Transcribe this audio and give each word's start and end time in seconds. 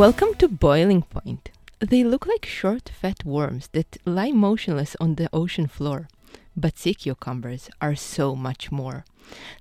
Welcome 0.00 0.32
to 0.36 0.48
Boiling 0.48 1.02
Point. 1.02 1.50
They 1.78 2.04
look 2.04 2.26
like 2.26 2.46
short, 2.46 2.88
fat 2.88 3.22
worms 3.22 3.68
that 3.72 3.98
lie 4.06 4.30
motionless 4.30 4.96
on 4.98 5.16
the 5.16 5.28
ocean 5.30 5.66
floor. 5.66 6.08
But 6.56 6.78
sea 6.78 6.94
cucumbers 6.94 7.68
are 7.82 7.94
so 7.94 8.34
much 8.34 8.72
more. 8.72 9.04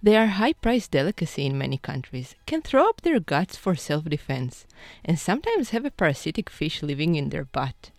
They 0.02 0.16
are 0.16 0.28
high 0.28 0.54
priced 0.54 0.92
delicacy 0.92 1.46
in 1.46 1.58
many 1.58 1.78
countries, 1.78 2.36
can 2.46 2.62
throw 2.62 2.88
up 2.88 3.02
their 3.02 3.20
guts 3.20 3.58
for 3.58 3.76
self 3.76 4.06
defense, 4.06 4.66
and 5.04 5.20
sometimes 5.20 5.72
have 5.72 5.84
a 5.84 5.92
parasitic 5.92 6.50
fish 6.50 6.82
living 6.82 7.16
in 7.16 7.32
their 7.32 7.44
butt. 7.44 7.92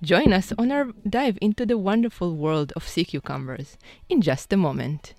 Join 0.00 0.32
us 0.32 0.50
on 0.56 0.72
our 0.72 0.92
dive 1.06 1.36
into 1.42 1.66
the 1.66 1.76
wonderful 1.76 2.34
world 2.34 2.72
of 2.74 2.88
sea 2.88 3.04
cucumbers 3.04 3.76
in 4.08 4.22
just 4.22 4.50
a 4.50 4.56
moment. 4.56 5.12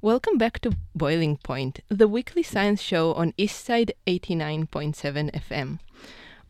Welcome 0.00 0.38
back 0.38 0.60
to 0.60 0.76
Boiling 0.94 1.38
Point, 1.38 1.80
the 1.88 2.06
weekly 2.06 2.42
science 2.42 2.80
show 2.80 3.14
on 3.14 3.32
Eastside 3.32 3.90
89.7 4.06 5.32
FM. 5.32 5.78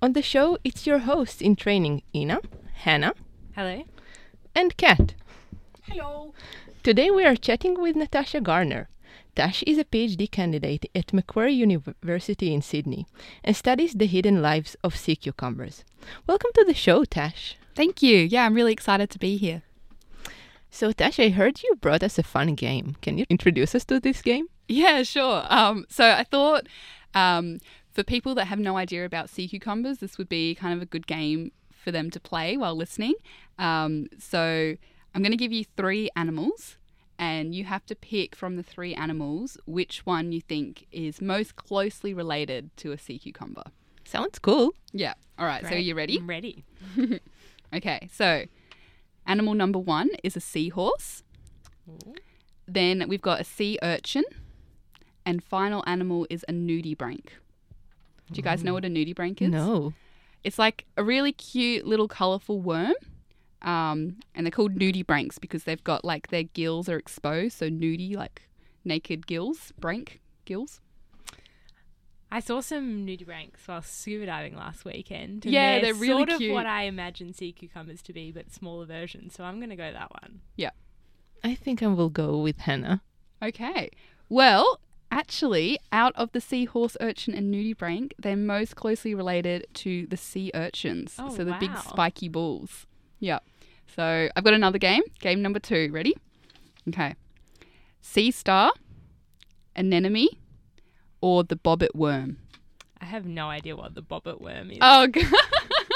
On 0.02 0.12
the 0.12 0.22
show, 0.22 0.58
it's 0.64 0.86
your 0.86 0.98
hosts 1.00 1.40
in 1.40 1.56
training, 1.56 2.02
Inna, 2.12 2.40
Hannah, 2.74 3.14
Hello. 3.54 3.84
and 4.54 4.76
Cat. 4.76 5.14
Hello. 5.82 6.34
Today 6.82 7.10
we 7.10 7.24
are 7.24 7.36
chatting 7.36 7.80
with 7.80 7.96
Natasha 7.96 8.40
Garner. 8.42 8.88
Tash 9.34 9.62
is 9.62 9.78
a 9.78 9.84
PhD 9.84 10.30
candidate 10.30 10.90
at 10.94 11.12
Macquarie 11.14 11.54
University 11.54 12.52
in 12.52 12.60
Sydney 12.60 13.06
and 13.42 13.56
studies 13.56 13.94
the 13.94 14.06
hidden 14.06 14.42
lives 14.42 14.76
of 14.84 14.96
sea 14.96 15.16
cucumbers. 15.16 15.84
Welcome 16.26 16.50
to 16.54 16.64
the 16.64 16.74
show, 16.74 17.04
Tash. 17.04 17.56
Thank 17.74 18.02
you. 18.02 18.18
Yeah, 18.18 18.44
I'm 18.44 18.54
really 18.54 18.72
excited 18.72 19.08
to 19.10 19.18
be 19.18 19.36
here. 19.36 19.62
So, 20.70 20.92
Tash, 20.92 21.18
I 21.18 21.30
heard 21.30 21.62
you 21.62 21.74
brought 21.80 22.02
us 22.02 22.18
a 22.18 22.22
fun 22.22 22.54
game. 22.54 22.96
Can 23.00 23.18
you 23.18 23.24
introduce 23.30 23.74
us 23.74 23.84
to 23.86 23.98
this 24.00 24.22
game? 24.22 24.46
Yeah, 24.68 25.02
sure. 25.02 25.44
Um, 25.48 25.86
so 25.88 26.04
I 26.10 26.24
thought 26.24 26.66
um, 27.14 27.58
for 27.90 28.02
people 28.02 28.34
that 28.34 28.46
have 28.46 28.58
no 28.58 28.76
idea 28.76 29.04
about 29.04 29.30
sea 29.30 29.48
cucumbers, 29.48 29.98
this 29.98 30.18
would 30.18 30.28
be 30.28 30.54
kind 30.54 30.74
of 30.74 30.82
a 30.82 30.86
good 30.86 31.06
game 31.06 31.52
for 31.70 31.90
them 31.90 32.10
to 32.10 32.20
play 32.20 32.56
while 32.56 32.76
listening. 32.76 33.14
Um, 33.58 34.08
so 34.18 34.74
I'm 35.14 35.22
going 35.22 35.32
to 35.32 35.38
give 35.38 35.52
you 35.52 35.64
three 35.76 36.10
animals, 36.14 36.76
and 37.18 37.54
you 37.54 37.64
have 37.64 37.86
to 37.86 37.94
pick 37.96 38.36
from 38.36 38.56
the 38.56 38.62
three 38.62 38.94
animals 38.94 39.56
which 39.64 40.04
one 40.04 40.32
you 40.32 40.40
think 40.40 40.86
is 40.92 41.20
most 41.22 41.56
closely 41.56 42.12
related 42.12 42.70
to 42.76 42.92
a 42.92 42.98
sea 42.98 43.18
cucumber. 43.18 43.64
Sounds 44.04 44.38
cool. 44.38 44.74
Yeah. 44.92 45.14
All 45.38 45.46
right. 45.46 45.62
So 45.64 45.72
are 45.72 45.78
you 45.78 45.94
ready? 45.94 46.18
I'm 46.18 46.28
ready. 46.28 46.64
Okay. 47.74 48.08
So 48.10 48.44
animal 49.28 49.54
number 49.54 49.78
one 49.78 50.10
is 50.24 50.36
a 50.36 50.40
seahorse. 50.40 51.22
Then 52.66 53.04
we've 53.08 53.22
got 53.22 53.40
a 53.40 53.44
sea 53.44 53.78
urchin. 53.82 54.24
And 55.24 55.44
final 55.44 55.84
animal 55.86 56.26
is 56.30 56.44
a 56.48 56.52
nudibranch. 56.52 57.28
Do 58.30 58.36
you 58.36 58.42
guys 58.42 58.64
know 58.64 58.72
what 58.72 58.84
a 58.84 58.88
nudibranch 58.88 59.42
is? 59.42 59.50
No. 59.50 59.92
It's 60.42 60.58
like 60.58 60.86
a 60.96 61.04
really 61.04 61.32
cute 61.32 61.86
little 61.86 62.08
colourful 62.08 62.60
worm. 62.60 62.94
Um, 63.60 64.16
and 64.34 64.46
they're 64.46 64.50
called 64.50 64.74
nudibranchs 64.74 65.40
because 65.40 65.64
they've 65.64 65.82
got 65.84 66.04
like 66.04 66.28
their 66.28 66.44
gills 66.44 66.88
are 66.88 66.96
exposed. 66.96 67.58
So 67.58 67.68
nudie, 67.68 68.16
like 68.16 68.42
naked 68.84 69.26
gills, 69.26 69.72
branch 69.78 70.18
gills. 70.44 70.80
I 72.30 72.40
saw 72.40 72.60
some 72.60 73.06
nudibranchs 73.06 73.66
while 73.66 73.80
scuba 73.82 74.26
diving 74.26 74.54
last 74.54 74.84
weekend. 74.84 75.44
and 75.46 75.52
Yeah, 75.54 75.72
they're, 75.80 75.92
they're 75.92 75.94
really 75.94 76.26
sort 76.26 76.38
cute. 76.38 76.50
of 76.50 76.54
what 76.54 76.66
I 76.66 76.82
imagine 76.82 77.32
sea 77.32 77.52
cucumbers 77.52 78.02
to 78.02 78.12
be, 78.12 78.30
but 78.30 78.52
smaller 78.52 78.84
versions. 78.84 79.34
So 79.34 79.44
I'm 79.44 79.58
going 79.58 79.70
to 79.70 79.76
go 79.76 79.90
that 79.92 80.12
one. 80.22 80.40
Yeah, 80.56 80.70
I 81.42 81.54
think 81.54 81.82
I 81.82 81.86
will 81.86 82.10
go 82.10 82.38
with 82.38 82.58
Hannah. 82.58 83.00
Okay. 83.42 83.90
Well, 84.28 84.80
actually, 85.10 85.78
out 85.90 86.12
of 86.16 86.32
the 86.32 86.40
seahorse 86.40 86.98
urchin 87.00 87.32
and 87.34 87.52
nudibranch, 87.54 88.12
they're 88.18 88.36
most 88.36 88.76
closely 88.76 89.14
related 89.14 89.66
to 89.74 90.06
the 90.08 90.16
sea 90.18 90.50
urchins. 90.54 91.14
Oh, 91.18 91.34
so 91.34 91.44
the 91.44 91.56
big 91.58 91.74
spiky 91.78 92.28
balls. 92.28 92.86
Yeah. 93.20 93.38
So 93.96 94.28
I've 94.36 94.44
got 94.44 94.52
another 94.52 94.78
game. 94.78 95.02
Game 95.20 95.40
number 95.40 95.58
two. 95.60 95.88
Ready? 95.92 96.14
Okay. 96.88 97.14
Sea 98.02 98.30
star, 98.30 98.72
anemone, 99.74 100.28
or 101.20 101.44
the 101.44 101.56
bobbit 101.56 101.94
worm. 101.94 102.38
I 103.00 103.04
have 103.04 103.26
no 103.26 103.48
idea 103.48 103.76
what 103.76 103.94
the 103.94 104.02
bobbit 104.02 104.40
worm 104.40 104.70
is. 104.70 104.78
Oh, 104.80 105.06
g- 105.06 105.24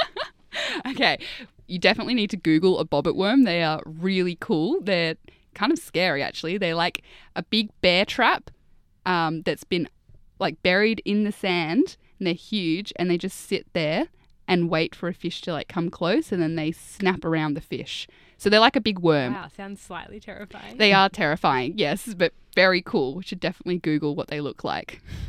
okay. 0.89 1.19
You 1.67 1.79
definitely 1.79 2.15
need 2.15 2.31
to 2.31 2.37
Google 2.37 2.79
a 2.79 2.85
bobbit 2.85 3.17
worm. 3.17 3.45
They 3.45 3.63
are 3.63 3.81
really 3.85 4.37
cool. 4.41 4.81
They're 4.81 5.17
kind 5.55 5.73
of 5.73 5.79
scary, 5.79 6.23
actually. 6.23 6.59
They're 6.59 6.75
like 6.75 7.03
a 7.35 7.43
big 7.43 7.71
bear 7.81 8.05
trap 8.05 8.51
um, 9.07 9.43
that's 9.43 9.65
been 9.65 9.89
like 10.39 10.63
buried 10.63 11.01
in 11.05 11.25
the 11.25 11.33
sand, 11.33 11.97
and 12.19 12.27
they're 12.27 12.35
huge, 12.35 12.93
and 12.97 13.11
they 13.11 13.19
just 13.19 13.39
sit 13.39 13.67
there 13.73 14.09
and 14.49 14.69
wait 14.69 14.95
for 14.95 15.09
a 15.09 15.15
fish 15.15 15.41
to 15.43 15.53
like 15.53 15.69
come 15.69 15.89
close, 15.91 16.33
and 16.33 16.43
then 16.43 16.57
they 16.57 16.73
snap 16.73 17.25
around 17.25 17.55
the 17.55 17.61
fish. 17.61 18.07
So 18.43 18.51
they're 18.51 18.59
like 18.59 18.75
a 18.75 18.81
big 18.81 18.99
worm. 18.99 19.35
wow, 19.35 19.47
sounds 19.57 19.81
slightly 19.81 20.19
terrifying. 20.19 20.77
They 20.77 20.93
are 20.93 21.09
terrifying, 21.23 21.75
yes, 21.79 22.13
but 22.13 22.33
very 22.57 22.83
cool. 22.83 23.15
We 23.15 23.23
should 23.23 23.39
definitely 23.39 23.79
Google 23.79 24.17
what 24.17 24.27
they 24.27 24.41
look 24.41 24.65
like. 24.65 25.01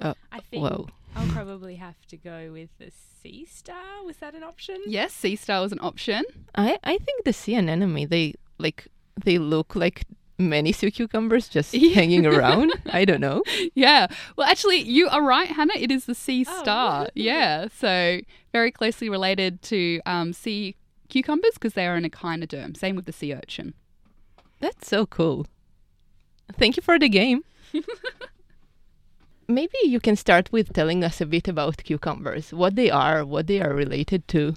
I 0.00 0.14
think 0.50 0.62
Whoa. 0.62 0.86
I'll 1.16 1.26
probably 1.28 1.74
have 1.74 1.96
to 2.06 2.16
go 2.16 2.50
with 2.52 2.70
the 2.78 2.92
sea 3.22 3.44
star. 3.50 4.04
Was 4.04 4.18
that 4.18 4.34
an 4.36 4.44
option? 4.44 4.80
Yes, 4.86 5.12
sea 5.12 5.34
star 5.34 5.60
was 5.60 5.72
an 5.72 5.80
option. 5.82 6.22
I, 6.54 6.78
I 6.84 6.98
think 6.98 7.24
the 7.24 7.32
sea 7.32 7.56
anemone, 7.56 8.06
they 8.08 8.34
like 8.58 8.86
they 9.24 9.38
look 9.38 9.74
like 9.74 10.04
many 10.38 10.70
sea 10.72 10.90
cucumbers 10.92 11.48
just 11.48 11.74
Yeah. 11.74 11.94
hanging 11.96 12.26
around. 12.26 12.72
I 12.92 13.04
don't 13.04 13.20
know. 13.20 13.42
Yeah. 13.74 14.06
Well, 14.36 14.46
actually, 14.48 14.78
you 14.82 15.08
are 15.08 15.22
right, 15.22 15.48
Hannah. 15.48 15.74
It 15.76 15.90
is 15.90 16.04
the 16.04 16.14
sea 16.14 16.46
Oh. 16.48 16.62
star. 16.62 17.08
yeah. 17.14 17.66
So 17.76 18.20
very 18.52 18.70
closely 18.70 19.08
related 19.08 19.62
to 19.62 20.00
um, 20.06 20.32
sea 20.32 20.76
cucumbers 21.10 21.54
because 21.54 21.74
they 21.74 21.86
are 21.86 21.96
an 21.96 22.08
echinoderm. 22.08 22.76
Same 22.76 22.96
with 22.96 23.04
the 23.04 23.12
sea 23.12 23.34
urchin. 23.34 23.74
That's 24.60 24.88
so 24.88 25.06
cool. 25.06 25.46
Thank 26.58 26.76
you 26.76 26.82
for 26.82 26.98
the 26.98 27.08
game. 27.08 27.44
Maybe 29.48 29.76
you 29.82 30.00
can 30.00 30.16
start 30.16 30.52
with 30.52 30.72
telling 30.72 31.02
us 31.02 31.20
a 31.20 31.26
bit 31.26 31.48
about 31.48 31.82
cucumbers, 31.82 32.52
what 32.52 32.76
they 32.76 32.90
are, 32.90 33.24
what 33.24 33.46
they 33.46 33.60
are 33.60 33.74
related 33.74 34.28
to. 34.28 34.54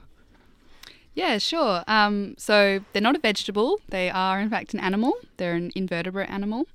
Yeah, 1.16 1.38
sure. 1.38 1.84
Um, 1.88 2.36
so 2.38 2.80
they're 2.92 3.02
not 3.02 3.16
a 3.16 3.20
vegetable. 3.20 3.80
They 3.90 4.10
are, 4.10 4.40
in 4.40 4.50
fact, 4.50 4.74
an 4.74 4.80
animal. 4.80 5.14
They're 5.38 5.56
an 5.56 5.72
invertebrate 5.76 6.30
animal. 6.30 6.68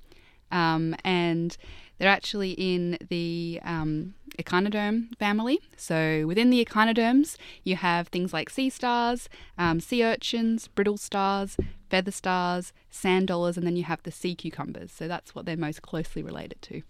Um, 0.51 0.95
and 1.03 1.55
they're 1.99 2.09
actually 2.09 2.51
in 2.51 2.97
the 3.09 3.59
um, 3.63 4.15
echinoderm 4.39 5.15
family. 5.17 5.59
So 5.77 6.25
within 6.25 6.49
the 6.49 6.61
echinoderms, 6.61 7.37
you 7.63 7.75
have 7.75 8.07
things 8.07 8.33
like 8.33 8.49
sea 8.49 8.69
stars, 8.69 9.29
um, 9.57 9.79
sea 9.79 10.03
urchins, 10.03 10.67
brittle 10.69 10.97
stars, 10.97 11.57
feather 11.89 12.11
stars, 12.11 12.73
sand 12.89 13.27
dollars, 13.27 13.57
and 13.57 13.67
then 13.67 13.75
you 13.75 13.83
have 13.83 14.01
the 14.03 14.11
sea 14.11 14.33
cucumbers. 14.33 14.91
So 14.91 15.07
that's 15.07 15.35
what 15.35 15.45
they're 15.45 15.57
most 15.57 15.81
closely 15.81 16.23
related 16.23 16.61
to. 16.63 16.81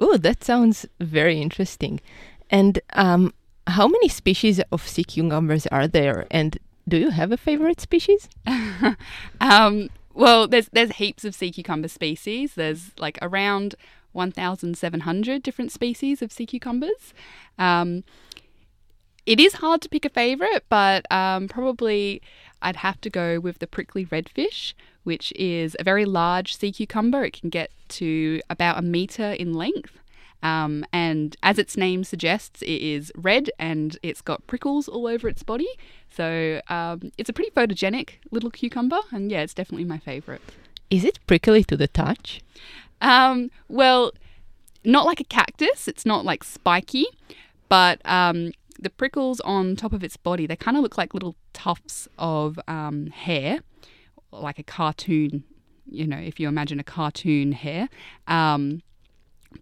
Oh, 0.00 0.16
that 0.16 0.42
sounds 0.42 0.86
very 1.00 1.40
interesting. 1.40 2.00
And 2.50 2.80
um, 2.94 3.34
how 3.66 3.86
many 3.86 4.08
species 4.08 4.60
of 4.72 4.86
sea 4.86 5.04
cucumbers 5.04 5.66
are 5.68 5.86
there? 5.86 6.26
And 6.30 6.58
do 6.88 6.96
you 6.96 7.10
have 7.10 7.32
a 7.32 7.36
favorite 7.36 7.80
species? 7.80 8.28
um, 9.40 9.90
well, 10.14 10.48
there's 10.48 10.68
there's 10.72 10.92
heaps 10.92 11.24
of 11.24 11.34
sea 11.34 11.50
cucumber 11.52 11.88
species. 11.88 12.54
There's 12.54 12.92
like 12.98 13.18
around 13.20 13.74
1,700 14.16 15.42
different 15.42 15.70
species 15.70 16.22
of 16.22 16.32
sea 16.32 16.46
cucumbers. 16.46 17.14
Um, 17.58 18.02
it 19.26 19.40
is 19.40 19.54
hard 19.54 19.82
to 19.82 19.88
pick 19.88 20.04
a 20.04 20.08
favorite, 20.08 20.64
but 20.68 21.10
um, 21.12 21.48
probably 21.48 22.22
I'd 22.62 22.76
have 22.76 23.00
to 23.02 23.10
go 23.10 23.40
with 23.40 23.58
the 23.58 23.66
prickly 23.66 24.06
redfish, 24.06 24.72
which 25.04 25.32
is 25.36 25.76
a 25.78 25.84
very 25.84 26.04
large 26.04 26.56
sea 26.56 26.72
cucumber. 26.72 27.24
It 27.24 27.40
can 27.40 27.50
get 27.50 27.70
to 27.88 28.40
about 28.48 28.78
a 28.78 28.82
meter 28.82 29.32
in 29.32 29.52
length. 29.52 29.98
Um, 30.42 30.84
and 30.92 31.36
as 31.42 31.58
its 31.58 31.76
name 31.76 32.04
suggests, 32.04 32.62
it 32.62 32.80
is 32.80 33.10
red 33.16 33.50
and 33.58 33.98
it's 34.02 34.20
got 34.20 34.46
prickles 34.46 34.86
all 34.86 35.06
over 35.08 35.28
its 35.28 35.42
body. 35.42 35.68
So 36.08 36.60
um, 36.68 37.10
it's 37.18 37.28
a 37.28 37.32
pretty 37.32 37.50
photogenic 37.50 38.10
little 38.30 38.50
cucumber, 38.50 39.00
and 39.10 39.30
yeah, 39.30 39.40
it's 39.40 39.54
definitely 39.54 39.86
my 39.86 39.98
favorite. 39.98 40.42
Is 40.88 41.04
it 41.04 41.18
prickly 41.26 41.64
to 41.64 41.76
the 41.76 41.88
touch? 41.88 42.40
Um, 43.00 43.50
well, 43.68 44.12
not 44.84 45.06
like 45.06 45.20
a 45.20 45.24
cactus. 45.24 45.88
It's 45.88 46.06
not 46.06 46.24
like 46.24 46.44
spiky, 46.44 47.06
but 47.68 48.00
um, 48.04 48.52
the 48.78 48.90
prickles 48.90 49.40
on 49.40 49.76
top 49.76 49.92
of 49.92 50.04
its 50.04 50.16
body 50.16 50.46
they 50.46 50.56
kind 50.56 50.76
of 50.76 50.82
look 50.82 50.96
like 50.98 51.14
little 51.14 51.36
tufts 51.52 52.08
of 52.18 52.58
um, 52.68 53.08
hair, 53.08 53.60
like 54.32 54.58
a 54.58 54.62
cartoon. 54.62 55.44
You 55.88 56.06
know, 56.06 56.18
if 56.18 56.40
you 56.40 56.48
imagine 56.48 56.80
a 56.80 56.84
cartoon 56.84 57.52
hair. 57.52 57.88
Um, 58.26 58.82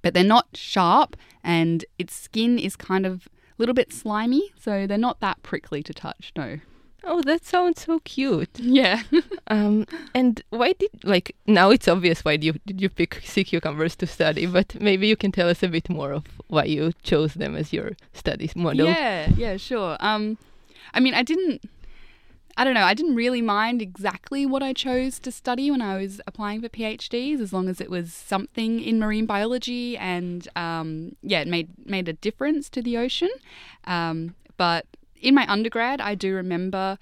but 0.02 0.14
they're 0.14 0.24
not 0.24 0.48
sharp, 0.54 1.16
and 1.42 1.84
its 1.98 2.14
skin 2.14 2.58
is 2.58 2.76
kind 2.76 3.06
of 3.06 3.26
a 3.26 3.30
little 3.58 3.74
bit 3.74 3.92
slimy, 3.92 4.50
so 4.58 4.86
they're 4.86 4.98
not 4.98 5.20
that 5.20 5.42
prickly 5.42 5.82
to 5.82 5.92
touch. 5.92 6.32
No. 6.36 6.58
Oh, 7.06 7.20
that 7.22 7.44
sounds 7.44 7.82
so 7.82 8.00
cute. 8.00 8.58
Yeah. 8.58 9.02
Um, 9.48 9.86
and 10.14 10.42
why 10.48 10.72
did 10.72 10.90
like 11.04 11.36
now 11.46 11.68
it's 11.68 11.86
obvious 11.86 12.24
why 12.24 12.32
you 12.32 12.54
did 12.64 12.80
you 12.80 12.88
pick 12.88 13.20
sea 13.24 13.44
cucumbers 13.44 13.94
to 13.96 14.06
study, 14.06 14.46
but 14.46 14.80
maybe 14.80 15.06
you 15.06 15.16
can 15.16 15.32
tell 15.32 15.50
us 15.50 15.62
a 15.62 15.68
bit 15.68 15.90
more 15.90 16.12
of 16.12 16.24
why 16.48 16.64
you 16.64 16.92
chose 17.02 17.34
them 17.34 17.54
as 17.54 17.70
your 17.70 17.92
studies 18.14 18.56
model. 18.56 18.86
Yeah, 18.86 19.28
yeah, 19.36 19.58
sure. 19.58 19.98
Um, 20.00 20.38
I 20.94 21.00
mean, 21.00 21.12
I 21.12 21.22
didn't. 21.22 21.68
I 22.56 22.64
don't 22.64 22.72
know. 22.72 22.84
I 22.84 22.94
didn't 22.94 23.16
really 23.16 23.42
mind 23.42 23.82
exactly 23.82 24.46
what 24.46 24.62
I 24.62 24.72
chose 24.72 25.18
to 25.20 25.30
study 25.30 25.70
when 25.70 25.82
I 25.82 25.98
was 25.98 26.22
applying 26.26 26.62
for 26.62 26.70
PhDs, 26.70 27.40
as 27.40 27.52
long 27.52 27.68
as 27.68 27.82
it 27.82 27.90
was 27.90 28.14
something 28.14 28.80
in 28.80 28.98
marine 28.98 29.26
biology, 29.26 29.98
and 29.98 30.48
um, 30.56 31.16
yeah, 31.22 31.40
it 31.40 31.48
made 31.48 31.68
made 31.84 32.08
a 32.08 32.14
difference 32.14 32.70
to 32.70 32.80
the 32.80 32.96
ocean. 32.96 33.30
Um, 33.84 34.36
but 34.56 34.86
in 35.24 35.34
my 35.34 35.50
undergrad, 35.50 36.00
I 36.00 36.14
do 36.14 36.34
remember 36.34 36.98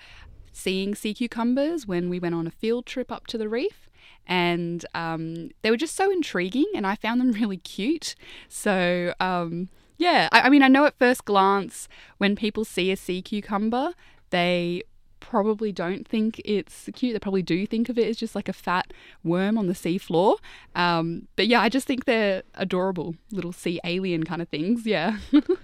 seeing 0.52 0.94
sea 0.94 1.14
cucumbers 1.14 1.86
when 1.86 2.08
we 2.08 2.20
went 2.20 2.34
on 2.34 2.46
a 2.46 2.50
field 2.50 2.86
trip 2.86 3.10
up 3.10 3.26
to 3.28 3.38
the 3.38 3.48
reef. 3.48 3.88
And 4.26 4.84
um, 4.94 5.50
they 5.62 5.70
were 5.70 5.76
just 5.76 5.96
so 5.96 6.10
intriguing, 6.10 6.66
and 6.74 6.86
I 6.86 6.94
found 6.94 7.20
them 7.20 7.32
really 7.40 7.56
cute. 7.56 8.14
So, 8.48 9.14
um, 9.18 9.68
yeah, 9.98 10.28
I, 10.30 10.42
I 10.42 10.48
mean, 10.48 10.62
I 10.62 10.68
know 10.68 10.84
at 10.84 10.98
first 10.98 11.24
glance 11.24 11.88
when 12.18 12.36
people 12.36 12.64
see 12.64 12.92
a 12.92 12.96
sea 12.96 13.20
cucumber, 13.20 13.94
they 14.30 14.84
probably 15.18 15.72
don't 15.72 16.06
think 16.06 16.40
it's 16.44 16.88
cute. 16.94 17.14
They 17.14 17.18
probably 17.18 17.42
do 17.42 17.66
think 17.66 17.88
of 17.88 17.98
it 17.98 18.08
as 18.08 18.16
just 18.16 18.34
like 18.34 18.48
a 18.48 18.52
fat 18.52 18.92
worm 19.24 19.56
on 19.56 19.66
the 19.66 19.74
sea 19.74 19.98
floor. 19.98 20.36
Um, 20.74 21.28
but 21.36 21.46
yeah, 21.46 21.60
I 21.60 21.68
just 21.68 21.86
think 21.86 22.04
they're 22.04 22.42
adorable 22.54 23.14
little 23.30 23.52
sea 23.52 23.80
alien 23.84 24.24
kind 24.24 24.42
of 24.42 24.48
things. 24.48 24.86
Yeah. 24.86 25.18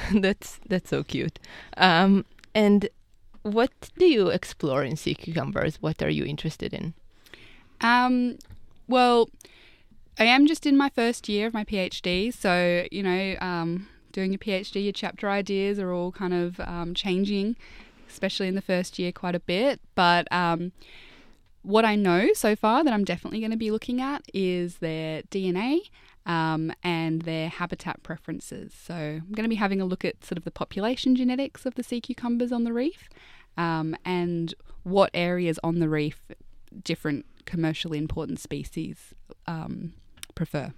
that's 0.14 0.60
that's 0.68 0.90
so 0.90 1.02
cute. 1.02 1.38
Um, 1.76 2.24
and 2.54 2.88
what 3.42 3.70
do 3.98 4.06
you 4.06 4.28
explore 4.28 4.84
in 4.84 4.96
sea 4.96 5.14
cucumbers? 5.14 5.80
What 5.80 6.02
are 6.02 6.10
you 6.10 6.24
interested 6.24 6.72
in? 6.72 6.94
Um, 7.80 8.38
well, 8.88 9.30
I 10.18 10.24
am 10.24 10.46
just 10.46 10.66
in 10.66 10.76
my 10.76 10.88
first 10.88 11.28
year 11.28 11.46
of 11.46 11.54
my 11.54 11.64
PhD, 11.64 12.32
so 12.32 12.86
you 12.90 13.02
know, 13.02 13.36
um, 13.40 13.88
doing 14.12 14.34
a 14.34 14.38
PhD, 14.38 14.82
your 14.82 14.92
chapter 14.92 15.28
ideas 15.28 15.78
are 15.78 15.92
all 15.92 16.12
kind 16.12 16.34
of 16.34 16.60
um, 16.60 16.94
changing, 16.94 17.56
especially 18.08 18.48
in 18.48 18.54
the 18.54 18.62
first 18.62 18.98
year, 18.98 19.12
quite 19.12 19.34
a 19.34 19.40
bit. 19.40 19.80
But 19.94 20.26
um, 20.32 20.72
what 21.62 21.84
I 21.84 21.94
know 21.94 22.32
so 22.34 22.56
far 22.56 22.82
that 22.82 22.92
I'm 22.92 23.04
definitely 23.04 23.40
going 23.40 23.50
to 23.50 23.56
be 23.56 23.70
looking 23.70 24.00
at 24.00 24.22
is 24.34 24.78
their 24.78 25.22
DNA. 25.22 25.80
Um, 26.28 26.72
and 26.82 27.22
their 27.22 27.48
habitat 27.48 28.02
preferences. 28.02 28.74
So, 28.74 28.94
I'm 28.94 29.32
going 29.32 29.44
to 29.44 29.48
be 29.48 29.54
having 29.54 29.80
a 29.80 29.86
look 29.86 30.04
at 30.04 30.22
sort 30.22 30.36
of 30.36 30.44
the 30.44 30.50
population 30.50 31.16
genetics 31.16 31.64
of 31.64 31.74
the 31.74 31.82
sea 31.82 32.02
cucumbers 32.02 32.52
on 32.52 32.64
the 32.64 32.72
reef 32.74 33.08
um, 33.56 33.96
and 34.04 34.54
what 34.82 35.10
areas 35.12 35.58
on 35.64 35.80
the 35.80 35.88
reef 35.88 36.20
different 36.84 37.26
commercially 37.44 37.98
important 37.98 38.38
species 38.38 39.14
um, 39.46 39.94
prefer. 40.34 40.72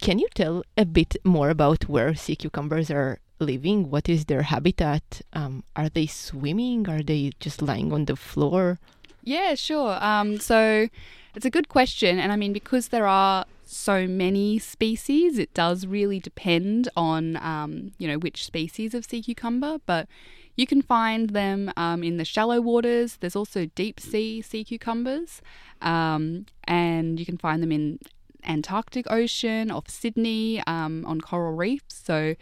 Can 0.00 0.18
you 0.18 0.28
tell 0.34 0.62
a 0.76 0.84
bit 0.84 1.16
more 1.24 1.50
about 1.50 1.88
where 1.88 2.14
sea 2.14 2.36
cucumbers 2.36 2.90
are 2.90 3.18
living? 3.40 3.90
What 3.90 4.08
is 4.08 4.26
their 4.26 4.42
habitat? 4.42 5.22
Um, 5.32 5.64
are 5.74 5.88
they 5.88 6.06
swimming? 6.06 6.88
Are 6.88 7.02
they 7.02 7.32
just 7.40 7.60
lying 7.62 7.92
on 7.92 8.04
the 8.04 8.14
floor? 8.14 8.78
Yeah, 9.24 9.54
sure. 9.56 10.02
Um, 10.02 10.38
so 10.38 10.88
it's 11.34 11.44
a 11.44 11.50
good 11.50 11.68
question. 11.68 12.20
And 12.20 12.30
I 12.32 12.36
mean, 12.36 12.52
because 12.52 12.88
there 12.88 13.06
are 13.08 13.44
so 13.68 14.06
many 14.06 14.58
species, 14.58 15.38
it 15.38 15.52
does 15.52 15.86
really 15.86 16.18
depend 16.18 16.88
on, 16.96 17.36
um, 17.36 17.92
you 17.98 18.08
know, 18.08 18.16
which 18.18 18.44
species 18.44 18.94
of 18.94 19.04
sea 19.04 19.22
cucumber. 19.22 19.78
But 19.84 20.08
you 20.56 20.66
can 20.66 20.82
find 20.82 21.30
them 21.30 21.70
um, 21.76 22.02
in 22.02 22.16
the 22.16 22.24
shallow 22.24 22.60
waters. 22.60 23.18
There's 23.20 23.36
also 23.36 23.66
deep 23.74 24.00
sea 24.00 24.40
sea 24.40 24.64
cucumbers. 24.64 25.42
Um, 25.82 26.46
and 26.64 27.20
you 27.20 27.26
can 27.26 27.36
find 27.36 27.62
them 27.62 27.70
in 27.70 27.98
Antarctic 28.44 29.10
Ocean, 29.10 29.70
off 29.70 29.88
Sydney, 29.88 30.62
um, 30.66 31.04
on 31.06 31.20
coral 31.20 31.54
reefs. 31.54 32.02
So 32.04 32.34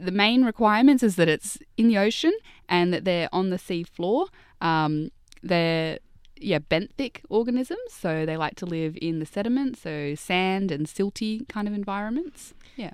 the 0.00 0.12
main 0.12 0.44
requirements 0.44 1.02
is 1.02 1.16
that 1.16 1.28
it's 1.28 1.58
in 1.76 1.88
the 1.88 1.98
ocean 1.98 2.36
and 2.68 2.92
that 2.92 3.04
they're 3.04 3.28
on 3.32 3.50
the 3.50 3.58
sea 3.58 3.84
floor. 3.84 4.26
Um, 4.60 5.10
they're 5.42 5.98
yeah 6.40 6.58
benthic 6.58 7.20
organisms, 7.28 7.92
so 7.92 8.24
they 8.26 8.36
like 8.36 8.56
to 8.56 8.66
live 8.66 8.96
in 9.00 9.18
the 9.18 9.26
sediment, 9.26 9.76
so 9.78 10.14
sand 10.14 10.70
and 10.70 10.86
silty 10.86 11.48
kind 11.48 11.68
of 11.68 11.74
environments. 11.74 12.54
Yeah. 12.76 12.92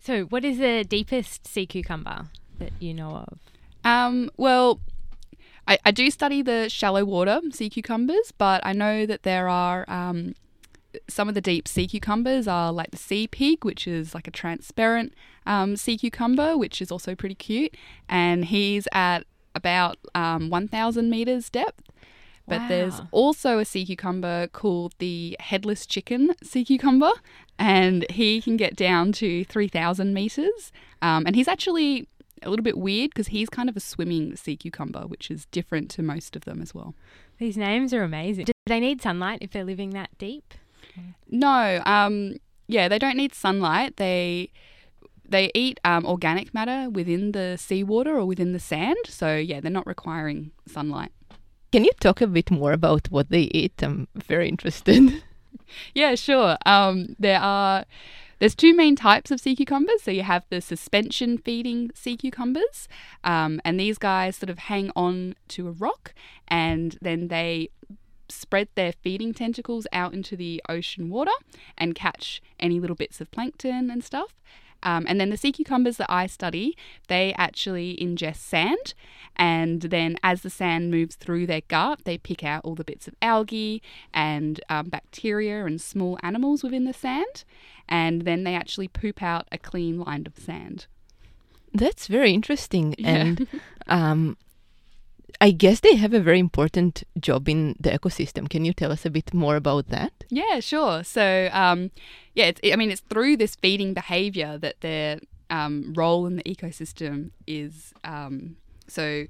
So, 0.00 0.24
what 0.24 0.44
is 0.44 0.58
the 0.58 0.84
deepest 0.84 1.46
sea 1.46 1.66
cucumber 1.66 2.26
that 2.58 2.72
you 2.78 2.94
know 2.94 3.24
of? 3.26 3.38
Um, 3.84 4.30
well, 4.36 4.80
I, 5.66 5.78
I 5.84 5.90
do 5.90 6.10
study 6.10 6.42
the 6.42 6.68
shallow 6.68 7.04
water 7.04 7.40
sea 7.50 7.68
cucumbers, 7.68 8.32
but 8.36 8.64
I 8.64 8.72
know 8.72 9.06
that 9.06 9.22
there 9.24 9.48
are 9.48 9.84
um, 9.88 10.34
some 11.08 11.28
of 11.28 11.34
the 11.34 11.40
deep 11.40 11.66
sea 11.68 11.86
cucumbers 11.86 12.46
are 12.46 12.72
like 12.72 12.90
the 12.90 12.96
sea 12.96 13.26
pig, 13.26 13.64
which 13.64 13.86
is 13.86 14.14
like 14.14 14.28
a 14.28 14.30
transparent 14.30 15.12
um, 15.44 15.76
sea 15.76 15.96
cucumber, 15.98 16.56
which 16.56 16.80
is 16.80 16.90
also 16.90 17.14
pretty 17.14 17.34
cute, 17.34 17.76
and 18.08 18.46
he's 18.46 18.86
at 18.92 19.24
about 19.54 19.98
um, 20.14 20.50
1,000 20.50 21.10
meters 21.10 21.50
depth. 21.50 21.82
But 22.48 22.68
there's 22.68 23.02
also 23.10 23.58
a 23.58 23.64
sea 23.64 23.84
cucumber 23.84 24.46
called 24.48 24.94
the 24.98 25.36
headless 25.40 25.84
chicken 25.84 26.32
sea 26.42 26.64
cucumber, 26.64 27.10
and 27.58 28.08
he 28.10 28.40
can 28.40 28.56
get 28.56 28.76
down 28.76 29.12
to 29.12 29.44
3,000 29.44 30.14
meters. 30.14 30.72
Um, 31.02 31.24
and 31.26 31.34
he's 31.34 31.48
actually 31.48 32.08
a 32.42 32.50
little 32.50 32.62
bit 32.62 32.78
weird 32.78 33.10
because 33.10 33.28
he's 33.28 33.48
kind 33.48 33.68
of 33.68 33.76
a 33.76 33.80
swimming 33.80 34.36
sea 34.36 34.56
cucumber, 34.56 35.02
which 35.02 35.30
is 35.30 35.46
different 35.46 35.90
to 35.90 36.02
most 36.02 36.36
of 36.36 36.44
them 36.44 36.62
as 36.62 36.74
well. 36.74 36.94
These 37.38 37.56
names 37.56 37.92
are 37.92 38.02
amazing. 38.02 38.44
Do 38.44 38.52
they 38.66 38.80
need 38.80 39.02
sunlight 39.02 39.38
if 39.40 39.50
they're 39.50 39.64
living 39.64 39.90
that 39.90 40.10
deep? 40.18 40.54
No, 41.28 41.82
um, 41.84 42.36
yeah, 42.68 42.88
they 42.88 42.98
don't 42.98 43.16
need 43.16 43.34
sunlight. 43.34 43.96
They 43.96 44.50
they 45.28 45.50
eat 45.54 45.80
um, 45.84 46.06
organic 46.06 46.54
matter 46.54 46.88
within 46.88 47.32
the 47.32 47.56
seawater 47.58 48.16
or 48.16 48.24
within 48.24 48.52
the 48.52 48.60
sand. 48.60 48.96
So 49.08 49.36
yeah, 49.36 49.60
they're 49.60 49.70
not 49.70 49.86
requiring 49.86 50.52
sunlight. 50.66 51.10
Can 51.76 51.84
you 51.84 51.92
talk 52.00 52.22
a 52.22 52.26
bit 52.26 52.50
more 52.50 52.72
about 52.72 53.10
what 53.10 53.28
they 53.28 53.50
eat? 53.52 53.82
I'm 53.82 54.08
very 54.14 54.48
interested. 54.48 55.22
Yeah, 55.94 56.14
sure. 56.14 56.56
Um, 56.64 57.16
there 57.18 57.40
are 57.40 57.84
there's 58.38 58.54
two 58.54 58.74
main 58.74 58.96
types 58.96 59.30
of 59.30 59.40
sea 59.40 59.54
cucumbers. 59.56 60.02
So 60.02 60.10
you 60.10 60.22
have 60.22 60.44
the 60.48 60.60
suspension 60.60 61.36
feeding 61.36 61.90
sea 61.92 62.16
cucumbers, 62.16 62.88
um, 63.24 63.60
and 63.64 63.78
these 63.78 63.98
guys 63.98 64.36
sort 64.36 64.48
of 64.48 64.58
hang 64.58 64.90
on 64.94 65.34
to 65.48 65.68
a 65.68 65.72
rock, 65.72 66.14
and 66.48 66.96
then 67.02 67.28
they 67.28 67.68
spread 68.30 68.68
their 68.74 68.92
feeding 68.92 69.34
tentacles 69.34 69.86
out 69.92 70.14
into 70.14 70.34
the 70.34 70.62
ocean 70.68 71.10
water 71.10 71.36
and 71.76 71.94
catch 71.94 72.40
any 72.58 72.80
little 72.80 72.96
bits 72.96 73.20
of 73.20 73.30
plankton 73.32 73.90
and 73.90 74.02
stuff. 74.02 74.32
Um, 74.82 75.04
and 75.08 75.20
then 75.20 75.30
the 75.30 75.36
sea 75.36 75.52
cucumbers 75.52 75.96
that 75.96 76.10
I 76.10 76.26
study, 76.26 76.76
they 77.08 77.34
actually 77.36 77.96
ingest 78.00 78.36
sand. 78.36 78.94
And 79.36 79.82
then 79.82 80.16
as 80.22 80.42
the 80.42 80.50
sand 80.50 80.90
moves 80.90 81.14
through 81.14 81.46
their 81.46 81.60
gut, 81.68 82.00
they 82.04 82.18
pick 82.18 82.42
out 82.42 82.64
all 82.64 82.74
the 82.74 82.84
bits 82.84 83.06
of 83.06 83.14
algae 83.20 83.82
and 84.14 84.60
um, 84.68 84.88
bacteria 84.88 85.66
and 85.66 85.80
small 85.80 86.18
animals 86.22 86.62
within 86.62 86.84
the 86.84 86.94
sand. 86.94 87.44
And 87.88 88.22
then 88.22 88.44
they 88.44 88.54
actually 88.54 88.88
poop 88.88 89.22
out 89.22 89.46
a 89.52 89.58
clean 89.58 90.00
line 90.00 90.26
of 90.26 90.38
sand. 90.38 90.86
That's 91.74 92.06
very 92.06 92.32
interesting. 92.32 92.94
Yeah. 92.98 93.08
And 93.08 93.46
um, 93.86 94.36
I 95.40 95.50
guess 95.50 95.80
they 95.80 95.96
have 95.96 96.14
a 96.14 96.20
very 96.20 96.38
important 96.38 97.04
job 97.20 97.48
in 97.48 97.76
the 97.78 97.90
ecosystem. 97.90 98.48
Can 98.48 98.64
you 98.64 98.72
tell 98.72 98.92
us 98.92 99.04
a 99.04 99.10
bit 99.10 99.34
more 99.34 99.56
about 99.56 99.88
that? 99.88 100.12
Yeah, 100.30 100.60
sure. 100.60 101.04
So, 101.04 101.48
um, 101.52 101.90
yeah, 102.34 102.52
I 102.64 102.76
mean, 102.76 102.90
it's 102.90 103.02
through 103.02 103.36
this 103.36 103.54
feeding 103.56 103.92
behavior 103.92 104.56
that 104.58 104.80
their 104.80 105.18
um, 105.50 105.92
role 105.96 106.26
in 106.26 106.36
the 106.36 106.42
ecosystem 106.44 107.30
is. 107.46 107.92
Um, 108.04 108.56
so, 108.88 109.26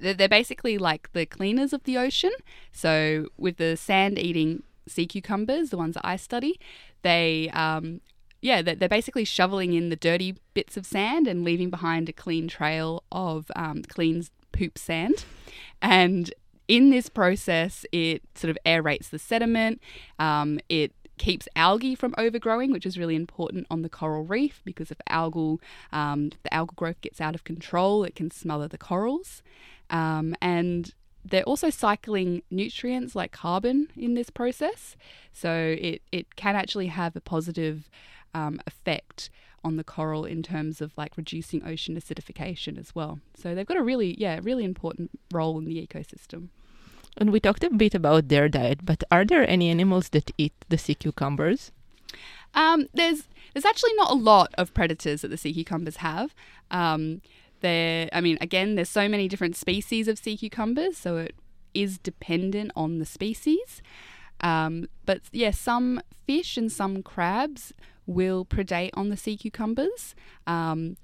they're, 0.00 0.28
basically 0.28 0.76
like 0.76 1.10
the 1.12 1.24
cleaners 1.24 1.72
of 1.72 1.84
the 1.84 1.96
ocean. 1.96 2.32
So, 2.72 3.28
with 3.38 3.56
the 3.56 3.76
sand 3.76 4.18
eating 4.18 4.64
sea 4.86 5.06
cucumbers, 5.06 5.70
the 5.70 5.78
ones 5.78 5.94
that 5.94 6.06
I 6.06 6.16
study, 6.16 6.58
they. 7.02 7.50
Um, 7.50 8.00
yeah, 8.40 8.62
they're 8.62 8.76
they're 8.76 8.88
basically 8.88 9.24
shoveling 9.24 9.72
in 9.72 9.88
the 9.88 9.96
dirty 9.96 10.36
bits 10.54 10.76
of 10.76 10.86
sand 10.86 11.26
and 11.26 11.42
leaving 11.42 11.70
behind 11.70 12.08
a 12.08 12.12
clean 12.12 12.46
trail 12.46 13.02
of 13.10 13.50
um, 13.56 13.82
clean 13.82 14.22
poop 14.58 14.76
sand. 14.76 15.24
And 15.80 16.32
in 16.66 16.90
this 16.90 17.08
process, 17.08 17.86
it 17.92 18.22
sort 18.34 18.50
of 18.50 18.58
aerates 18.66 19.10
the 19.10 19.18
sediment. 19.18 19.80
Um, 20.18 20.60
it 20.68 20.92
keeps 21.16 21.48
algae 21.56 21.94
from 21.94 22.14
overgrowing, 22.18 22.72
which 22.72 22.86
is 22.86 22.98
really 22.98 23.16
important 23.16 23.66
on 23.70 23.82
the 23.82 23.88
coral 23.88 24.24
reef 24.24 24.60
because 24.64 24.90
if 24.90 24.98
algal, 25.10 25.58
um, 25.92 26.30
the 26.42 26.50
algal 26.50 26.76
growth 26.76 27.00
gets 27.00 27.20
out 27.20 27.34
of 27.34 27.44
control, 27.44 28.04
it 28.04 28.14
can 28.14 28.30
smother 28.30 28.68
the 28.68 28.78
corals. 28.78 29.42
Um, 29.90 30.34
and 30.40 30.94
they're 31.24 31.42
also 31.42 31.70
cycling 31.70 32.42
nutrients 32.50 33.14
like 33.16 33.32
carbon 33.32 33.88
in 33.96 34.14
this 34.14 34.30
process. 34.30 34.96
So 35.32 35.76
it, 35.78 36.02
it 36.12 36.36
can 36.36 36.56
actually 36.56 36.86
have 36.86 37.16
a 37.16 37.20
positive 37.20 37.88
um, 38.34 38.60
effect 38.66 39.30
on 39.68 39.76
the 39.76 39.84
coral 39.84 40.24
in 40.24 40.42
terms 40.42 40.80
of 40.80 40.90
like 40.96 41.16
reducing 41.16 41.64
ocean 41.64 41.94
acidification 41.94 42.78
as 42.78 42.94
well. 42.94 43.20
So 43.40 43.54
they've 43.54 43.66
got 43.66 43.76
a 43.76 43.82
really, 43.82 44.16
yeah, 44.18 44.40
really 44.42 44.64
important 44.64 45.10
role 45.32 45.58
in 45.58 45.64
the 45.64 45.86
ecosystem. 45.86 46.48
And 47.16 47.30
we 47.30 47.40
talked 47.40 47.64
a 47.64 47.70
bit 47.70 47.94
about 47.94 48.28
their 48.28 48.48
diet, 48.48 48.80
but 48.84 49.04
are 49.10 49.24
there 49.24 49.48
any 49.48 49.70
animals 49.70 50.08
that 50.10 50.30
eat 50.38 50.54
the 50.68 50.78
sea 50.78 50.94
cucumbers? 50.94 51.72
Um, 52.54 52.86
there's 52.94 53.28
there's 53.52 53.64
actually 53.64 53.94
not 53.94 54.10
a 54.10 54.14
lot 54.14 54.54
of 54.56 54.72
predators 54.72 55.22
that 55.22 55.28
the 55.28 55.36
sea 55.36 55.52
cucumbers 55.52 55.96
have. 55.96 56.34
Um, 56.70 57.22
there, 57.60 58.08
I 58.12 58.20
mean, 58.20 58.38
again, 58.40 58.74
there's 58.76 58.88
so 58.88 59.08
many 59.08 59.28
different 59.28 59.56
species 59.56 60.08
of 60.08 60.18
sea 60.18 60.36
cucumbers, 60.36 60.96
so 60.96 61.16
it 61.16 61.34
is 61.74 61.98
dependent 61.98 62.72
on 62.76 62.98
the 62.98 63.06
species. 63.06 63.82
Um, 64.40 64.88
but 65.06 65.22
yeah, 65.32 65.50
some 65.50 66.00
fish 66.26 66.56
and 66.56 66.70
some 66.70 67.02
crabs 67.02 67.74
will 68.08 68.44
predate 68.44 68.90
on 68.94 69.10
the 69.10 69.16
sea 69.16 69.36
cucumbers. 69.36 70.16
Um, 70.46 70.96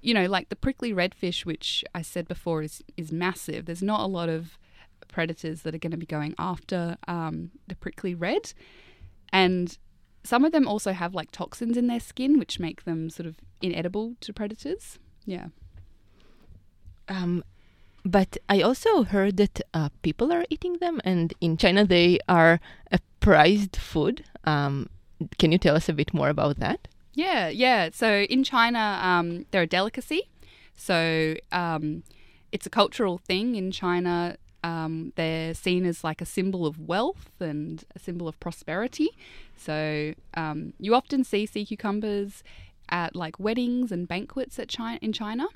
you 0.00 0.14
know, 0.14 0.26
like 0.26 0.48
the 0.48 0.56
prickly 0.56 0.92
redfish, 0.92 1.46
which 1.46 1.84
I 1.94 2.02
said 2.02 2.26
before 2.26 2.62
is 2.62 2.82
is 2.96 3.12
massive. 3.12 3.66
There's 3.66 3.82
not 3.82 4.00
a 4.00 4.06
lot 4.06 4.28
of 4.28 4.58
predators 5.06 5.62
that 5.62 5.74
are 5.74 5.78
going 5.78 5.92
to 5.92 5.96
be 5.96 6.06
going 6.06 6.34
after 6.38 6.96
um, 7.06 7.52
the 7.68 7.76
prickly 7.76 8.14
red, 8.14 8.52
and 9.32 9.78
some 10.24 10.44
of 10.44 10.52
them 10.52 10.66
also 10.66 10.92
have 10.92 11.14
like 11.14 11.30
toxins 11.30 11.76
in 11.76 11.86
their 11.86 12.00
skin, 12.00 12.38
which 12.38 12.58
make 12.58 12.84
them 12.84 13.10
sort 13.10 13.26
of 13.26 13.36
inedible 13.60 14.16
to 14.22 14.32
predators. 14.32 14.98
Yeah. 15.24 15.48
Um, 17.08 17.44
but 18.04 18.36
I 18.48 18.62
also 18.62 19.04
heard 19.04 19.36
that 19.36 19.60
uh, 19.74 19.90
people 20.02 20.32
are 20.32 20.44
eating 20.50 20.78
them, 20.78 21.00
and 21.04 21.32
in 21.40 21.56
China 21.56 21.84
they 21.84 22.18
are 22.28 22.58
a 22.90 22.98
prized 23.20 23.76
food. 23.76 24.24
Um, 24.44 24.88
can 25.38 25.52
you 25.52 25.58
tell 25.58 25.76
us 25.76 25.88
a 25.88 25.92
bit 25.92 26.12
more 26.14 26.28
about 26.28 26.58
that? 26.58 26.88
Yeah, 27.14 27.48
yeah. 27.48 27.90
So 27.92 28.22
in 28.22 28.44
China, 28.44 28.98
um, 29.02 29.46
they're 29.50 29.62
a 29.62 29.66
delicacy. 29.66 30.28
So 30.74 31.34
um, 31.50 32.04
it's 32.50 32.66
a 32.66 32.70
cultural 32.70 33.18
thing 33.18 33.54
in 33.54 33.70
China. 33.70 34.36
Um, 34.64 35.12
they're 35.16 35.54
seen 35.54 35.84
as 35.84 36.04
like 36.04 36.20
a 36.20 36.26
symbol 36.26 36.66
of 36.66 36.78
wealth 36.78 37.30
and 37.40 37.84
a 37.94 37.98
symbol 37.98 38.28
of 38.28 38.38
prosperity. 38.40 39.10
So 39.56 40.14
um, 40.34 40.72
you 40.78 40.94
often 40.94 41.24
see 41.24 41.46
sea 41.46 41.66
cucumbers 41.66 42.42
at 42.88 43.16
like 43.16 43.38
weddings 43.40 43.90
and 43.90 44.06
banquets 44.06 44.58
at 44.58 44.68
China 44.68 44.98
in 45.02 45.12
China. 45.12 45.46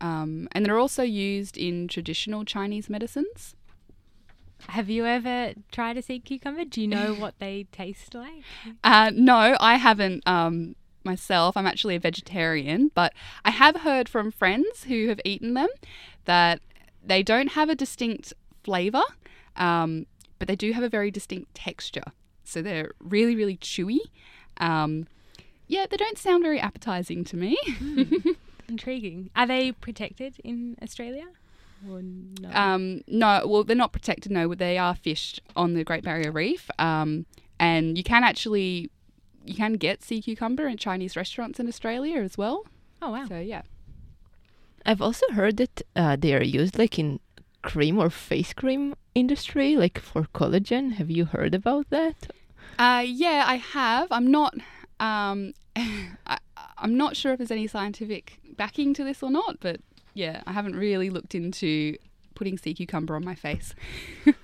Um, 0.00 0.48
and 0.52 0.64
they're 0.64 0.78
also 0.78 1.02
used 1.02 1.56
in 1.58 1.88
traditional 1.88 2.44
Chinese 2.44 2.88
medicines. 2.88 3.56
Have 4.68 4.90
you 4.90 5.06
ever 5.06 5.54
tried 5.72 5.96
a 5.96 6.02
sea 6.02 6.18
cucumber? 6.20 6.64
Do 6.64 6.80
you 6.80 6.88
know 6.88 7.14
what 7.14 7.38
they 7.38 7.66
taste 7.72 8.14
like? 8.14 8.42
Uh, 8.84 9.10
no, 9.14 9.56
I 9.60 9.76
haven't 9.76 10.26
um, 10.26 10.74
myself. 11.04 11.56
I'm 11.56 11.66
actually 11.66 11.94
a 11.94 12.00
vegetarian, 12.00 12.90
but 12.94 13.12
I 13.44 13.50
have 13.50 13.76
heard 13.76 14.08
from 14.08 14.30
friends 14.30 14.84
who 14.84 15.08
have 15.08 15.20
eaten 15.24 15.54
them 15.54 15.68
that 16.24 16.60
they 17.04 17.22
don't 17.22 17.52
have 17.52 17.68
a 17.68 17.74
distinct 17.74 18.32
flavour, 18.62 19.02
um, 19.56 20.06
but 20.38 20.48
they 20.48 20.56
do 20.56 20.72
have 20.72 20.82
a 20.82 20.88
very 20.88 21.10
distinct 21.10 21.54
texture. 21.54 22.12
So 22.44 22.62
they're 22.62 22.92
really, 23.00 23.34
really 23.36 23.56
chewy. 23.56 23.98
Um, 24.58 25.06
yeah, 25.66 25.86
they 25.88 25.96
don't 25.96 26.18
sound 26.18 26.42
very 26.42 26.58
appetizing 26.60 27.24
to 27.24 27.36
me. 27.36 27.56
Mm. 27.66 28.36
Intriguing. 28.68 29.30
Are 29.34 29.46
they 29.46 29.72
protected 29.72 30.36
in 30.44 30.76
Australia? 30.82 31.26
Or 31.88 32.02
no? 32.02 32.50
Um, 32.52 33.02
no, 33.06 33.42
well, 33.46 33.64
they're 33.64 33.76
not 33.76 33.92
protected. 33.92 34.32
No, 34.32 34.48
but 34.48 34.58
they 34.58 34.78
are 34.78 34.94
fished 34.94 35.40
on 35.54 35.74
the 35.74 35.84
Great 35.84 36.02
Barrier 36.02 36.32
Reef, 36.32 36.70
um, 36.78 37.26
and 37.60 37.96
you 37.96 38.04
can 38.04 38.24
actually 38.24 38.90
you 39.44 39.54
can 39.54 39.74
get 39.74 40.02
sea 40.02 40.20
cucumber 40.20 40.66
in 40.66 40.76
Chinese 40.76 41.16
restaurants 41.16 41.60
in 41.60 41.68
Australia 41.68 42.20
as 42.20 42.36
well. 42.36 42.64
oh 43.00 43.12
wow. 43.12 43.26
So 43.28 43.38
yeah, 43.38 43.62
I've 44.84 45.02
also 45.02 45.26
heard 45.32 45.56
that 45.58 45.82
uh, 45.94 46.16
they 46.16 46.34
are 46.34 46.42
used 46.42 46.78
like 46.78 46.98
in 46.98 47.20
cream 47.62 47.98
or 47.98 48.10
face 48.10 48.52
cream 48.52 48.94
industry, 49.14 49.76
like 49.76 49.98
for 49.98 50.22
collagen. 50.34 50.92
Have 50.94 51.10
you 51.10 51.26
heard 51.26 51.54
about 51.54 51.90
that? 51.90 52.28
uh, 52.78 53.04
yeah, 53.06 53.44
I 53.46 53.56
have. 53.56 54.08
I'm 54.10 54.30
not. 54.30 54.54
Um, 55.00 55.52
I, 55.76 56.38
I'm 56.76 56.96
not 56.96 57.16
sure 57.16 57.32
if 57.32 57.38
there's 57.38 57.50
any 57.50 57.66
scientific 57.66 58.40
backing 58.56 58.94
to 58.94 59.04
this 59.04 59.22
or 59.22 59.30
not, 59.30 59.58
but 59.60 59.80
yeah, 60.18 60.42
I 60.48 60.52
haven't 60.52 60.74
really 60.74 61.10
looked 61.10 61.36
into 61.36 61.96
putting 62.34 62.58
sea 62.58 62.74
cucumber 62.74 63.14
on 63.14 63.24
my 63.24 63.36
face. 63.36 63.72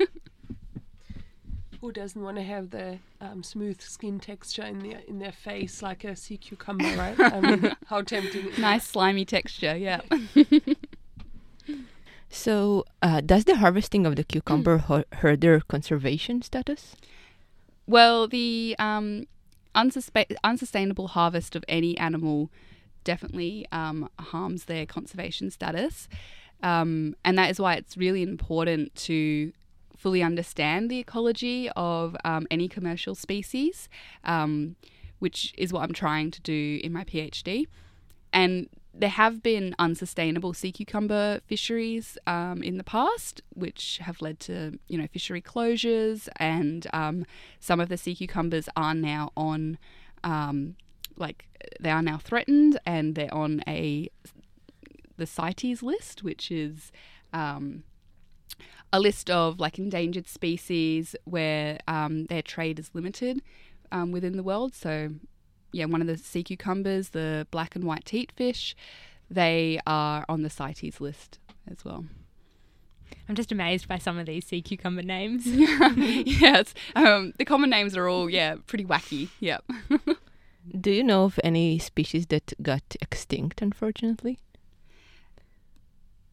Who 1.81 1.91
doesn't 1.91 2.23
want 2.23 2.37
to 2.37 2.45
have 2.45 2.71
the 2.71 2.99
um, 3.21 3.43
smooth 3.43 3.81
skin 3.81 4.21
texture 4.21 4.63
in 4.63 4.79
their 4.79 5.01
in 5.09 5.19
their 5.19 5.33
face 5.33 5.83
like 5.83 6.05
a 6.05 6.15
sea 6.15 6.37
cucumber, 6.37 6.85
right? 6.97 7.19
I 7.19 7.41
mean, 7.41 7.73
how 7.87 8.03
tempting! 8.03 8.53
nice 8.59 8.87
slimy 8.87 9.25
texture. 9.25 9.77
Yeah. 9.77 10.01
So, 12.31 12.85
uh, 13.01 13.21
does 13.21 13.45
the 13.45 13.59
harvesting 13.59 14.07
of 14.07 14.17
the 14.17 14.25
cucumber 14.25 14.79
hu- 14.79 15.05
hurt 15.13 15.41
their 15.41 15.61
conservation 15.61 16.43
status? 16.43 16.97
Well, 17.87 18.27
the 18.27 18.75
um, 18.77 19.29
unsuspe- 19.73 20.35
unsustainable 20.43 21.09
harvest 21.09 21.55
of 21.55 21.65
any 21.69 21.97
animal 21.97 22.51
definitely 23.05 23.67
um, 23.73 24.09
harms 24.19 24.65
their 24.65 24.87
conservation 24.87 25.51
status. 25.51 26.09
Um, 26.63 27.15
and 27.25 27.37
that 27.39 27.51
is 27.51 27.61
why 27.61 27.75
it's 27.75 27.97
really 27.97 28.23
important 28.23 28.95
to 28.97 29.53
fully 29.97 30.23
understand 30.23 30.91
the 30.91 30.99
ecology 30.99 31.71
of 31.77 32.17
um, 32.25 32.47
any 32.51 32.69
commercial 32.69 33.15
species, 33.15 33.89
um, 34.25 34.77
which 35.19 35.55
is 35.57 35.73
what 35.73 35.83
I'm 35.83 35.93
trying 35.93 36.31
to 36.33 36.41
do 36.41 36.81
in 36.83 36.93
my 36.93 37.05
PhD. 37.05 37.67
And 38.33 38.69
there 38.97 39.11
have 39.11 39.43
been 39.43 39.75
unsustainable 39.79 40.53
sea 40.53 40.73
cucumber 40.73 41.41
fisheries 41.47 42.17
um, 42.27 42.63
in 42.63 42.77
the 42.79 42.85
past, 42.85 43.43
which 43.55 43.99
have 44.03 44.23
led 44.23 44.39
to 44.41 44.79
you 44.89 44.99
know 44.99 45.07
fishery 45.09 45.43
closures, 45.43 46.29
and 46.37 46.87
um, 46.93 47.25
some 47.61 47.81
of 47.81 47.89
the 47.89 47.97
sea 47.97 48.15
cucumbers 48.15 48.69
are 48.77 48.95
now 48.95 49.33
on, 49.37 49.79
um, 50.23 50.77
like 51.17 51.47
they 51.81 51.91
are 51.91 52.03
now 52.03 52.19
threatened, 52.19 52.79
and 52.87 53.15
they're 53.15 53.33
on 53.33 53.63
a 53.67 54.09
the 55.17 55.27
CITES 55.27 55.83
list, 55.83 56.23
which 56.23 56.51
is 56.51 56.91
um, 57.33 57.85
a 58.93 59.01
list 59.01 59.31
of 59.31 59.61
like 59.61 59.79
endangered 59.79 60.27
species 60.27 61.15
where 61.25 61.79
um, 61.87 62.27
their 62.27 62.43
trade 62.43 62.79
is 62.79 62.91
limited 62.95 63.43
um, 63.93 64.13
within 64.13 64.37
the 64.37 64.43
world. 64.43 64.75
So 64.75 65.11
yeah, 65.73 65.87
one 65.87 66.01
of 66.01 66.07
the 66.07 66.17
sea 66.17 66.43
cucumbers, 66.43 67.11
the 67.11 67.47
black 67.51 67.75
and 67.75 67.85
white 67.85 68.05
teat 68.05 68.33
fish, 68.33 68.77
they 69.31 69.81
are 69.87 70.25
on 70.29 70.43
the 70.43 70.51
CITES 70.51 71.01
list 71.01 71.39
as 71.71 71.85
well. 71.85 72.05
I'm 73.29 73.35
just 73.35 73.53
amazed 73.53 73.89
by 73.89 73.99
some 73.99 74.19
of 74.19 74.27
these 74.27 74.47
sea 74.47 74.63
cucumber 74.63 75.03
names. 75.03 75.47
yes, 75.47 76.75
um, 76.95 77.33
the 77.39 77.45
common 77.45 77.71
names 77.71 77.97
are 77.97 78.09
all 78.09 78.29
yeah 78.29 78.57
pretty 78.67 78.85
wacky. 78.85 79.29
Yep. 79.41 79.65
Do 80.81 80.91
you 80.91 81.03
know 81.05 81.25
of 81.25 81.39
any 81.45 81.79
species 81.79 82.27
that 82.27 82.53
got 82.63 82.83
extinct, 83.01 83.61
unfortunately? 83.63 84.39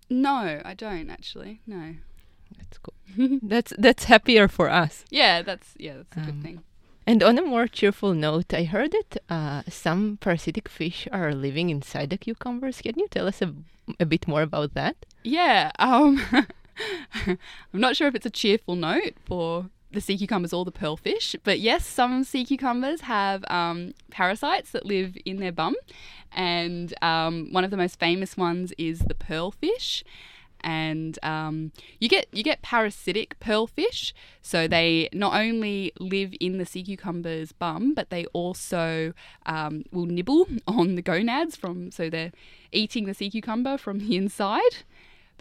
no, 0.09 0.61
I 0.65 0.73
don't 0.73 1.09
actually. 1.09 1.61
No. 1.65 1.95
That's 2.57 2.77
cool. 2.77 3.39
that's 3.43 3.73
that's 3.77 4.05
happier 4.05 4.47
for 4.47 4.69
us. 4.69 5.05
Yeah, 5.09 5.41
that's 5.41 5.73
yeah, 5.77 5.95
that's 5.97 6.17
a 6.17 6.19
Um, 6.19 6.25
good 6.25 6.41
thing. 6.43 6.63
And 7.07 7.23
on 7.23 7.37
a 7.39 7.41
more 7.41 7.67
cheerful 7.67 8.13
note, 8.13 8.53
I 8.53 8.63
heard 8.63 8.91
that 8.91 9.17
uh, 9.29 9.63
some 9.69 10.17
parasitic 10.21 10.69
fish 10.69 11.07
are 11.11 11.33
living 11.33 11.69
inside 11.69 12.09
the 12.09 12.17
cucumbers. 12.17 12.81
Can 12.81 12.93
you 12.97 13.07
tell 13.09 13.27
us 13.27 13.41
a, 13.41 13.53
a 13.99 14.05
bit 14.05 14.27
more 14.27 14.43
about 14.43 14.73
that? 14.75 14.95
Yeah. 15.23 15.71
Um, 15.79 16.21
I'm 17.25 17.37
not 17.79 17.95
sure 17.95 18.07
if 18.07 18.15
it's 18.15 18.25
a 18.25 18.29
cheerful 18.29 18.75
note 18.75 19.15
for 19.25 19.69
the 19.91 20.01
sea 20.01 20.17
cucumbers 20.17 20.53
or 20.53 20.65
the 20.65 20.71
pearlfish, 20.71 21.35
but 21.43 21.59
yes, 21.59 21.85
some 21.85 22.23
sea 22.23 22.45
cucumbers 22.45 23.01
have 23.01 23.43
um, 23.49 23.93
parasites 24.09 24.71
that 24.71 24.85
live 24.85 25.17
in 25.25 25.37
their 25.37 25.51
bum, 25.51 25.75
and 26.31 26.93
um, 27.01 27.51
one 27.51 27.63
of 27.63 27.71
the 27.71 27.77
most 27.77 27.99
famous 27.99 28.37
ones 28.37 28.73
is 28.77 28.99
the 28.99 29.13
pearlfish. 29.13 30.03
And 30.63 31.17
um, 31.23 31.71
you 31.99 32.07
get 32.07 32.27
you 32.31 32.43
get 32.43 32.61
parasitic 32.61 33.39
pearlfish, 33.39 34.13
so 34.43 34.67
they 34.67 35.09
not 35.11 35.33
only 35.33 35.91
live 35.99 36.35
in 36.39 36.59
the 36.59 36.67
sea 36.67 36.83
cucumber's 36.83 37.51
bum, 37.51 37.95
but 37.95 38.11
they 38.11 38.25
also 38.27 39.13
um, 39.47 39.85
will 39.91 40.05
nibble 40.05 40.47
on 40.67 40.93
the 40.95 41.01
gonads 41.01 41.55
from. 41.55 41.89
So 41.89 42.11
they're 42.11 42.31
eating 42.71 43.05
the 43.05 43.15
sea 43.15 43.31
cucumber 43.31 43.77
from 43.77 43.99
the 43.99 44.15
inside. 44.15 44.83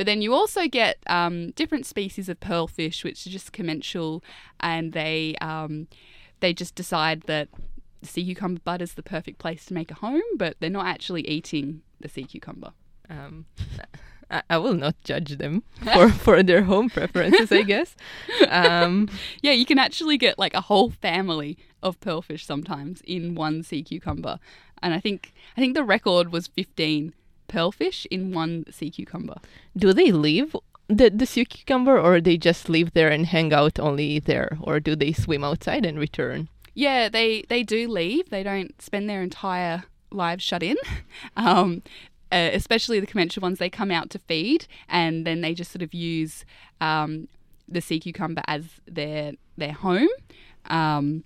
But 0.01 0.07
then 0.07 0.23
you 0.23 0.33
also 0.33 0.67
get 0.67 0.97
um, 1.09 1.51
different 1.51 1.85
species 1.85 2.31
of 2.31 2.41
pearlfish, 2.41 3.05
which 3.05 3.27
are 3.27 3.29
just 3.29 3.53
commensal, 3.53 4.25
and 4.59 4.95
they 4.95 5.37
um, 5.43 5.89
they 6.41 6.55
just 6.55 6.75
decide 6.75 7.25
that 7.27 7.49
sea 8.01 8.25
cucumber 8.25 8.63
bud 8.65 8.81
is 8.81 8.95
the 8.95 9.03
perfect 9.03 9.39
place 9.39 9.67
to 9.67 9.75
make 9.75 9.91
a 9.91 9.95
home, 9.97 10.23
but 10.39 10.57
they're 10.59 10.71
not 10.71 10.87
actually 10.87 11.29
eating 11.29 11.83
the 12.01 12.09
sea 12.09 12.25
cucumber. 12.25 12.73
Um, 13.11 13.45
I, 14.31 14.43
I 14.49 14.57
will 14.57 14.73
not 14.73 14.95
judge 15.05 15.37
them 15.37 15.65
for, 15.93 16.09
for 16.25 16.43
their 16.43 16.63
home 16.63 16.89
preferences, 16.89 17.53
I 17.53 17.61
guess. 17.61 17.95
Um, 18.49 19.07
Yeah, 19.43 19.53
you 19.53 19.67
can 19.67 19.79
actually 19.79 20.17
get 20.17 20.39
like 20.39 20.55
a 20.55 20.63
whole 20.63 20.89
family 20.89 21.59
of 21.83 22.01
pearlfish 22.01 22.47
sometimes 22.47 23.03
in 23.03 23.35
one 23.35 23.63
sea 23.63 23.83
cucumber. 23.83 24.39
and 24.83 24.95
I 24.95 25.01
think 25.01 25.35
I 25.59 25.61
think 25.61 25.75
the 25.75 25.85
record 25.85 26.33
was 26.33 26.47
15 26.47 27.13
pearlfish 27.51 28.07
in 28.11 28.33
one 28.33 28.65
sea 28.71 28.91
cucumber. 28.91 29.39
Do 29.77 29.93
they 29.93 30.13
leave 30.13 30.55
the 30.89 31.11
the 31.11 31.27
sea 31.27 31.45
cucumber, 31.45 31.99
or 31.99 32.21
they 32.21 32.37
just 32.37 32.69
live 32.69 32.93
there 32.93 33.09
and 33.09 33.27
hang 33.27 33.53
out 33.53 33.79
only 33.79 34.19
there, 34.19 34.59
or 34.61 34.81
do 34.81 34.97
they 34.97 35.13
swim 35.13 35.45
outside 35.45 35.87
and 35.87 35.99
return? 35.99 36.49
Yeah, 36.75 37.09
they 37.09 37.43
they 37.49 37.63
do 37.63 37.89
leave. 37.89 38.31
They 38.31 38.43
don't 38.43 38.81
spend 38.81 39.09
their 39.09 39.23
entire 39.23 39.85
lives 40.11 40.45
shut 40.45 40.63
in. 40.63 40.77
Um, 41.37 41.83
uh, 42.33 42.51
especially 42.53 43.01
the 43.01 43.07
commensal 43.07 43.41
ones, 43.41 43.59
they 43.59 43.69
come 43.69 43.91
out 43.91 44.09
to 44.11 44.19
feed, 44.19 44.67
and 44.89 45.27
then 45.27 45.41
they 45.41 45.53
just 45.53 45.73
sort 45.73 45.83
of 45.83 45.93
use 45.93 46.45
um, 46.81 47.29
the 47.69 47.81
sea 47.81 47.99
cucumber 47.99 48.43
as 48.47 48.65
their 48.87 49.33
their 49.57 49.73
home. 49.73 50.09
Um, 50.67 51.25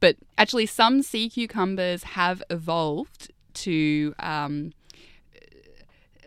but 0.00 0.16
actually, 0.36 0.66
some 0.66 1.02
sea 1.02 1.28
cucumbers 1.30 2.02
have 2.02 2.42
evolved 2.50 3.32
to. 3.54 4.14
Um, 4.18 4.72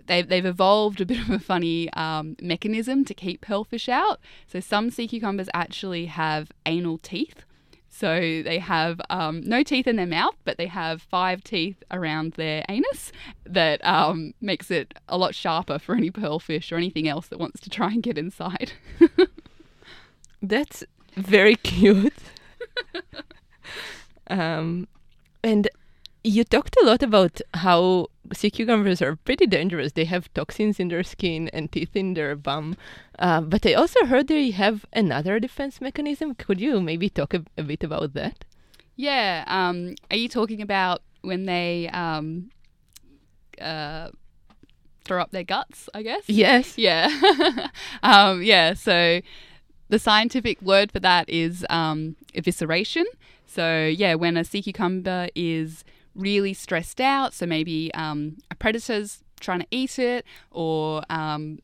they've, 0.07 0.27
they've 0.27 0.45
evolved 0.45 1.01
a 1.01 1.05
bit 1.05 1.19
of 1.19 1.29
a 1.29 1.39
funny 1.39 1.91
um, 1.93 2.35
mechanism 2.41 3.05
to 3.05 3.13
keep 3.13 3.45
pearlfish 3.45 3.89
out. 3.89 4.19
So, 4.47 4.59
some 4.59 4.89
sea 4.89 5.07
cucumbers 5.07 5.49
actually 5.53 6.07
have 6.07 6.51
anal 6.65 6.97
teeth. 6.97 7.43
So, 7.89 8.19
they 8.43 8.59
have 8.59 8.99
um, 9.09 9.41
no 9.41 9.63
teeth 9.63 9.87
in 9.87 9.95
their 9.95 10.07
mouth, 10.07 10.35
but 10.43 10.57
they 10.57 10.67
have 10.67 11.01
five 11.01 11.43
teeth 11.43 11.83
around 11.91 12.33
their 12.33 12.63
anus 12.69 13.11
that 13.45 13.83
um, 13.85 14.33
makes 14.41 14.71
it 14.71 14.93
a 15.07 15.17
lot 15.17 15.35
sharper 15.35 15.79
for 15.79 15.95
any 15.95 16.11
pearlfish 16.11 16.71
or 16.71 16.75
anything 16.75 17.07
else 17.07 17.27
that 17.27 17.39
wants 17.39 17.59
to 17.61 17.69
try 17.69 17.87
and 17.87 18.03
get 18.03 18.17
inside. 18.17 18.73
That's 20.41 20.83
very 21.15 21.55
cute. 21.55 22.13
um, 24.27 24.87
and 25.43 25.67
you 26.23 26.43
talked 26.43 26.75
a 26.81 26.85
lot 26.85 27.01
about 27.01 27.41
how 27.53 28.07
sea 28.33 28.49
cucumbers 28.49 29.01
are 29.01 29.15
pretty 29.15 29.47
dangerous. 29.47 29.93
They 29.93 30.05
have 30.05 30.33
toxins 30.33 30.79
in 30.79 30.89
their 30.89 31.03
skin 31.03 31.49
and 31.49 31.71
teeth 31.71 31.95
in 31.95 32.13
their 32.13 32.35
bum. 32.35 32.75
Uh, 33.19 33.41
but 33.41 33.65
I 33.65 33.73
also 33.73 34.05
heard 34.05 34.27
they 34.27 34.51
have 34.51 34.85
another 34.93 35.39
defense 35.39 35.81
mechanism. 35.81 36.35
Could 36.35 36.59
you 36.59 36.81
maybe 36.81 37.09
talk 37.09 37.33
a, 37.33 37.43
a 37.57 37.63
bit 37.63 37.83
about 37.83 38.13
that? 38.13 38.45
Yeah. 38.95 39.43
Um, 39.47 39.95
are 40.11 40.17
you 40.17 40.29
talking 40.29 40.61
about 40.61 41.01
when 41.21 41.45
they 41.45 41.89
um, 41.89 42.49
uh, 43.61 44.09
throw 45.05 45.21
up 45.21 45.31
their 45.31 45.43
guts, 45.43 45.89
I 45.93 46.03
guess? 46.03 46.23
Yes. 46.27 46.73
Yeah. 46.77 47.09
um, 48.03 48.43
yeah. 48.43 48.73
So 48.73 49.21
the 49.89 49.99
scientific 49.99 50.61
word 50.61 50.91
for 50.91 50.99
that 50.99 51.29
is 51.29 51.65
um, 51.69 52.15
evisceration. 52.35 53.05
So, 53.45 53.85
yeah, 53.85 54.15
when 54.15 54.35
a 54.35 54.43
sea 54.43 54.61
cucumber 54.61 55.29
is 55.33 55.83
really 56.17 56.53
stressed 56.53 56.99
out, 56.99 57.33
so 57.33 57.45
maybe 57.45 57.93
um, 57.93 58.37
a 58.51 58.55
predator's 58.55 59.23
trying 59.39 59.59
to 59.59 59.67
eat 59.71 59.99
it, 59.99 60.25
or 60.51 61.03
um, 61.09 61.59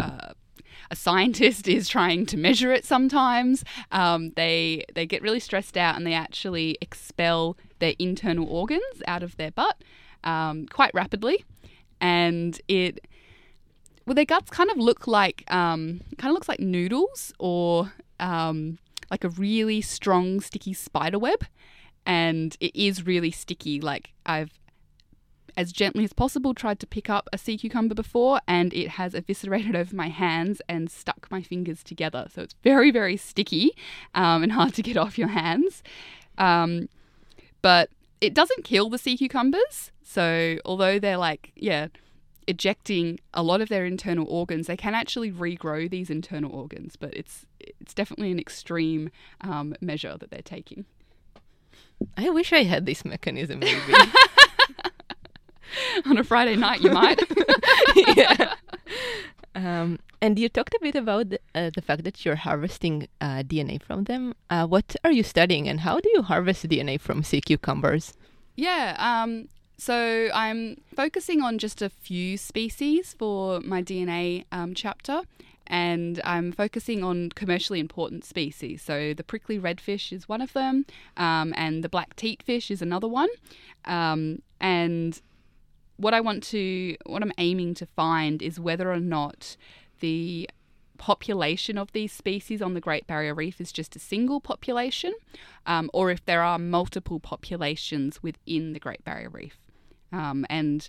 uh, 0.00 0.32
a 0.90 0.96
scientist 0.96 1.68
is 1.68 1.88
trying 1.88 2.26
to 2.26 2.36
measure 2.36 2.72
it 2.72 2.84
sometimes, 2.84 3.64
um, 3.92 4.32
they, 4.36 4.84
they 4.94 5.06
get 5.06 5.22
really 5.22 5.40
stressed 5.40 5.76
out 5.76 5.96
and 5.96 6.06
they 6.06 6.14
actually 6.14 6.76
expel 6.80 7.56
their 7.78 7.94
internal 7.98 8.46
organs 8.48 9.02
out 9.06 9.22
of 9.22 9.36
their 9.36 9.50
butt 9.50 9.82
um, 10.24 10.66
quite 10.66 10.92
rapidly. 10.94 11.44
And 12.00 12.60
it 12.68 13.06
well, 14.06 14.14
their 14.14 14.24
guts 14.24 14.50
kind 14.50 14.70
of 14.70 14.78
look 14.78 15.06
like 15.06 15.44
um, 15.52 16.00
kind 16.16 16.30
of 16.30 16.32
looks 16.32 16.48
like 16.48 16.60
noodles 16.60 17.30
or 17.38 17.92
um, 18.18 18.78
like 19.10 19.22
a 19.22 19.28
really 19.28 19.82
strong 19.82 20.40
sticky 20.40 20.72
spider 20.72 21.18
web, 21.18 21.44
and 22.08 22.56
it 22.58 22.74
is 22.74 23.06
really 23.06 23.30
sticky. 23.30 23.80
Like 23.80 24.10
I've 24.26 24.50
as 25.56 25.72
gently 25.72 26.04
as 26.04 26.12
possible 26.12 26.54
tried 26.54 26.78
to 26.80 26.86
pick 26.86 27.10
up 27.10 27.28
a 27.32 27.38
sea 27.38 27.58
cucumber 27.58 27.94
before 27.94 28.40
and 28.46 28.72
it 28.72 28.90
has 28.90 29.12
eviscerated 29.12 29.74
over 29.74 29.94
my 29.94 30.08
hands 30.08 30.62
and 30.68 30.88
stuck 30.88 31.26
my 31.32 31.42
fingers 31.42 31.82
together 31.82 32.28
so 32.32 32.42
it's 32.42 32.54
very 32.62 32.92
very 32.92 33.16
sticky 33.16 33.72
um, 34.14 34.44
and 34.44 34.52
hard 34.52 34.72
to 34.72 34.82
get 34.82 34.96
off 34.96 35.18
your 35.18 35.26
hands 35.26 35.82
um, 36.36 36.88
but 37.60 37.90
it 38.20 38.34
doesn't 38.34 38.62
kill 38.62 38.88
the 38.88 38.98
sea 38.98 39.16
cucumbers 39.16 39.90
so 40.00 40.58
although 40.64 40.96
they're 41.00 41.16
like 41.16 41.50
yeah 41.56 41.88
ejecting 42.48 43.20
a 43.34 43.42
lot 43.42 43.60
of 43.60 43.68
their 43.68 43.84
internal 43.84 44.26
organs, 44.26 44.66
they 44.66 44.76
can 44.76 44.94
actually 44.94 45.30
regrow 45.30 45.88
these 45.88 46.08
internal 46.08 46.50
organs, 46.50 46.96
but 46.96 47.14
it's 47.14 47.44
it's 47.60 47.92
definitely 47.92 48.32
an 48.32 48.40
extreme 48.40 49.10
um, 49.42 49.74
measure 49.82 50.16
that 50.18 50.30
they're 50.30 50.40
taking. 50.40 50.86
I 52.16 52.30
wish 52.30 52.52
I 52.52 52.64
had 52.64 52.86
this 52.86 53.04
mechanism. 53.04 53.60
Maybe 53.60 53.94
on 56.06 56.18
a 56.18 56.24
Friday 56.24 56.56
night, 56.56 56.80
you 56.80 56.90
might. 56.90 57.22
yeah. 58.16 58.54
Um, 59.54 59.98
and 60.20 60.38
you 60.38 60.48
talked 60.48 60.72
a 60.74 60.78
bit 60.80 60.94
about 60.94 61.30
the, 61.30 61.40
uh, 61.52 61.70
the 61.74 61.82
fact 61.82 62.04
that 62.04 62.24
you're 62.24 62.36
harvesting 62.36 63.08
uh, 63.20 63.42
DNA 63.42 63.82
from 63.82 64.04
them. 64.04 64.34
Uh, 64.50 64.66
what 64.66 64.94
are 65.02 65.10
you 65.10 65.24
studying, 65.24 65.68
and 65.68 65.80
how 65.80 65.98
do 65.98 66.08
you 66.14 66.22
harvest 66.22 66.68
DNA 66.68 67.00
from 67.00 67.24
sea 67.24 67.40
cucumbers? 67.40 68.12
Yeah, 68.54 68.94
um, 68.98 69.48
so 69.76 70.28
I'm 70.32 70.80
focusing 70.94 71.42
on 71.42 71.58
just 71.58 71.82
a 71.82 71.88
few 71.88 72.36
species 72.36 73.16
for 73.18 73.58
my 73.60 73.82
DNA 73.82 74.44
um, 74.52 74.74
chapter, 74.74 75.22
and 75.68 76.20
I'm 76.24 76.50
focusing 76.50 77.04
on 77.04 77.30
commercially 77.30 77.78
important 77.78 78.24
species. 78.24 78.82
So 78.82 79.14
the 79.14 79.22
prickly 79.22 79.58
redfish 79.58 80.12
is 80.12 80.28
one 80.28 80.40
of 80.40 80.52
them, 80.54 80.86
um, 81.16 81.54
and 81.56 81.84
the 81.84 81.88
black 81.88 82.16
teatfish 82.16 82.70
is 82.70 82.82
another 82.82 83.08
one. 83.08 83.28
Um, 83.84 84.42
and 84.60 85.20
what 85.96 86.14
I 86.14 86.20
want 86.20 86.42
to, 86.44 86.96
what 87.06 87.22
I'm 87.22 87.32
aiming 87.38 87.74
to 87.74 87.86
find 87.86 88.42
is 88.42 88.58
whether 88.58 88.90
or 88.90 89.00
not 89.00 89.56
the 90.00 90.48
population 90.96 91.78
of 91.78 91.92
these 91.92 92.12
species 92.12 92.60
on 92.60 92.74
the 92.74 92.80
Great 92.80 93.06
Barrier 93.06 93.34
Reef 93.34 93.60
is 93.60 93.70
just 93.70 93.94
a 93.94 93.98
single 93.98 94.40
population, 94.40 95.14
um, 95.66 95.90
or 95.92 96.10
if 96.10 96.24
there 96.24 96.42
are 96.42 96.58
multiple 96.58 97.20
populations 97.20 98.22
within 98.22 98.72
the 98.72 98.80
Great 98.80 99.04
Barrier 99.04 99.30
Reef. 99.30 99.58
Um, 100.12 100.46
and 100.48 100.88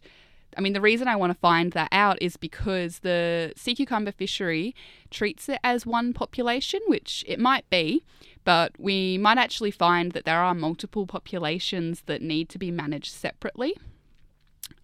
I 0.57 0.62
mean, 0.62 0.73
the 0.73 0.81
reason 0.81 1.07
I 1.07 1.15
want 1.15 1.31
to 1.31 1.39
find 1.39 1.71
that 1.73 1.89
out 1.91 2.17
is 2.21 2.38
because 2.38 2.99
the 2.99 3.53
sea 3.55 3.75
cucumber 3.75 4.12
fishery 4.12 4.75
treats 5.09 5.47
it 5.47 5.59
as 5.63 5.85
one 5.85 6.13
population, 6.13 6.79
which 6.88 7.23
it 7.27 7.39
might 7.39 7.69
be, 7.69 8.03
but 8.43 8.71
we 8.79 9.17
might 9.17 9.38
actually 9.38 9.71
find 9.71 10.12
that 10.13 10.25
there 10.25 10.41
are 10.41 10.55
multiple 10.55 11.05
populations 11.05 12.01
that 12.07 12.21
need 12.21 12.49
to 12.49 12.57
be 12.57 12.71
managed 12.71 13.12
separately. 13.12 13.75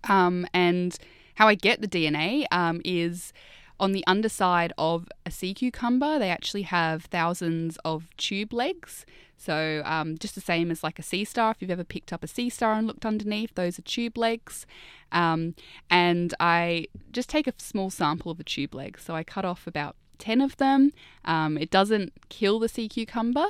Um, 0.04 0.48
and 0.54 0.98
how 1.36 1.48
I 1.48 1.56
get 1.56 1.82
the 1.82 1.88
DNA 1.88 2.46
um, 2.52 2.82
is 2.86 3.34
on 3.80 3.92
the 3.92 4.04
underside 4.08 4.74
of 4.78 5.08
a 5.26 5.32
sea 5.32 5.54
cucumber, 5.54 6.18
they 6.20 6.30
actually 6.30 6.64
have 6.64 7.06
thousands 7.06 7.78
of 7.84 8.16
tube 8.18 8.54
legs. 8.54 9.06
So, 9.38 9.82
um, 9.86 10.18
just 10.18 10.36
the 10.36 10.42
same 10.42 10.72
as 10.72 10.84
like 10.84 10.98
a 10.98 11.04
sea 11.04 11.26
star, 11.26 11.52
if 11.52 11.58
you've 11.62 11.72
ever 11.72 11.84
picked 11.84 12.14
up 12.14 12.24
a 12.24 12.28
sea 12.28 12.50
star 12.50 12.74
and 12.74 12.88
looked 12.88 13.06
underneath, 13.06 13.54
those 13.56 13.78
are 13.78 13.82
tube 13.84 14.18
legs. 14.18 14.66
Um, 15.12 15.56
and 15.90 16.34
I 16.40 16.88
just 17.12 17.30
take 17.30 17.48
a 17.48 17.54
small 17.58 17.90
sample 17.90 18.32
of 18.32 18.38
the 18.38 18.44
tube 18.44 18.74
legs. 18.74 19.04
So, 19.04 19.14
I 19.14 19.24
cut 19.24 19.46
off 19.46 19.68
about 19.68 19.96
10 20.20 20.42
of 20.42 20.56
them. 20.58 20.92
Um, 21.26 21.58
it 21.58 21.70
doesn't 21.70 22.14
kill 22.30 22.60
the 22.60 22.70
sea 22.70 22.88
cucumber, 22.88 23.48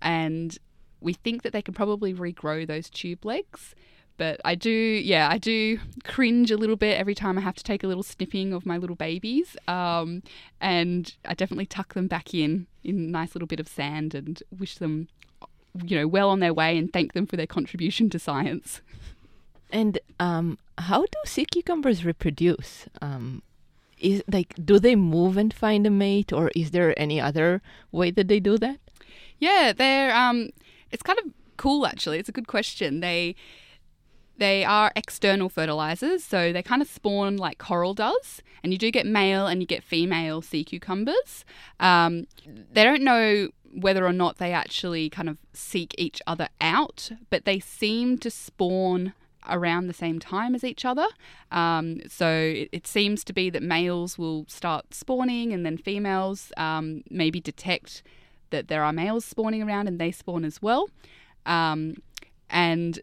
and 0.00 0.56
we 1.00 1.12
think 1.12 1.42
that 1.42 1.52
they 1.52 1.62
can 1.62 1.74
probably 1.74 2.14
regrow 2.14 2.66
those 2.66 2.88
tube 2.88 3.24
legs. 3.24 3.74
But 4.16 4.40
I 4.44 4.54
do, 4.54 4.70
yeah, 4.70 5.28
I 5.28 5.38
do 5.38 5.80
cringe 6.04 6.50
a 6.50 6.56
little 6.56 6.76
bit 6.76 6.98
every 6.98 7.14
time 7.14 7.36
I 7.36 7.40
have 7.40 7.56
to 7.56 7.64
take 7.64 7.82
a 7.82 7.88
little 7.88 8.02
snipping 8.02 8.52
of 8.52 8.64
my 8.64 8.78
little 8.78 8.96
babies. 8.96 9.56
Um, 9.66 10.22
and 10.60 11.12
I 11.24 11.34
definitely 11.34 11.66
tuck 11.66 11.94
them 11.94 12.06
back 12.06 12.32
in, 12.32 12.66
in 12.84 12.96
a 12.96 13.10
nice 13.10 13.34
little 13.34 13.48
bit 13.48 13.58
of 13.58 13.66
sand 13.66 14.14
and 14.14 14.40
wish 14.56 14.76
them, 14.76 15.08
you 15.84 15.98
know, 15.98 16.06
well 16.06 16.30
on 16.30 16.38
their 16.38 16.54
way 16.54 16.78
and 16.78 16.92
thank 16.92 17.12
them 17.12 17.26
for 17.26 17.36
their 17.36 17.46
contribution 17.46 18.08
to 18.10 18.18
science. 18.18 18.80
And 19.72 19.98
um, 20.20 20.58
how 20.78 21.02
do 21.02 21.18
sea 21.26 21.44
cucumbers 21.44 22.04
reproduce? 22.04 22.86
Um, 23.02 23.42
is 23.98 24.22
like, 24.30 24.54
do 24.64 24.78
they 24.78 24.94
move 24.94 25.36
and 25.36 25.52
find 25.52 25.86
a 25.86 25.90
mate, 25.90 26.32
or 26.32 26.50
is 26.54 26.70
there 26.70 26.98
any 26.98 27.20
other 27.20 27.62
way 27.90 28.10
that 28.12 28.28
they 28.28 28.38
do 28.38 28.58
that? 28.58 28.78
Yeah, 29.38 29.72
they're. 29.72 30.14
Um, 30.14 30.50
it's 30.90 31.02
kind 31.02 31.18
of 31.18 31.32
cool 31.56 31.86
actually. 31.86 32.18
It's 32.18 32.28
a 32.28 32.32
good 32.32 32.46
question. 32.46 33.00
They 33.00 33.34
they 34.38 34.64
are 34.64 34.92
external 34.96 35.48
fertilizers, 35.48 36.24
so 36.24 36.52
they 36.52 36.62
kind 36.62 36.82
of 36.82 36.88
spawn 36.88 37.36
like 37.36 37.58
coral 37.58 37.94
does, 37.94 38.42
and 38.62 38.72
you 38.72 38.78
do 38.78 38.90
get 38.90 39.06
male 39.06 39.46
and 39.46 39.60
you 39.60 39.66
get 39.66 39.82
female 39.82 40.42
sea 40.42 40.64
cucumbers. 40.64 41.44
Um, 41.78 42.26
they 42.72 42.84
don't 42.84 43.02
know 43.02 43.48
whether 43.72 44.06
or 44.06 44.12
not 44.12 44.38
they 44.38 44.52
actually 44.52 45.10
kind 45.10 45.28
of 45.28 45.38
seek 45.52 45.94
each 45.98 46.20
other 46.26 46.48
out, 46.60 47.10
but 47.30 47.44
they 47.44 47.58
seem 47.58 48.18
to 48.18 48.30
spawn 48.30 49.12
around 49.48 49.86
the 49.86 49.92
same 49.92 50.18
time 50.18 50.54
as 50.54 50.64
each 50.64 50.84
other. 50.84 51.06
Um, 51.50 52.00
so 52.08 52.28
it, 52.28 52.68
it, 52.72 52.86
seems 52.86 53.24
to 53.24 53.32
be 53.32 53.50
that 53.50 53.62
males 53.62 54.16
will 54.16 54.46
start 54.48 54.94
spawning, 54.94 55.52
and 55.52 55.66
then 55.66 55.76
females 55.76 56.52
um, 56.56 57.02
maybe 57.10 57.40
detect 57.40 58.02
that 58.50 58.68
there 58.68 58.84
are 58.84 58.92
males 58.92 59.24
spawning 59.24 59.62
around 59.62 59.88
and 59.88 60.00
they 60.00 60.12
spawn 60.12 60.44
as 60.44 60.62
well. 60.62 60.88
Um, 61.44 61.96
and 62.48 63.00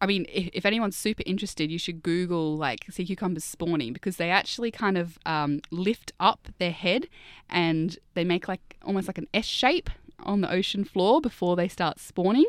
I 0.00 0.06
mean, 0.06 0.26
if, 0.28 0.50
if 0.52 0.66
anyone's 0.66 0.96
super 0.96 1.22
interested, 1.24 1.70
you 1.70 1.78
should 1.78 2.02
Google 2.02 2.56
like 2.56 2.84
sea 2.90 3.06
cucumbers 3.06 3.44
spawning 3.44 3.92
because 3.92 4.16
they 4.16 4.30
actually 4.30 4.70
kind 4.70 4.98
of 4.98 5.18
um, 5.24 5.60
lift 5.70 6.12
up 6.20 6.48
their 6.58 6.70
head 6.70 7.08
and 7.48 7.98
they 8.14 8.24
make 8.24 8.46
like 8.48 8.76
almost 8.84 9.06
like 9.08 9.18
an 9.18 9.28
S 9.32 9.46
shape 9.46 9.88
on 10.20 10.40
the 10.40 10.52
ocean 10.52 10.84
floor 10.84 11.20
before 11.20 11.56
they 11.56 11.68
start 11.68 11.98
spawning. 11.98 12.46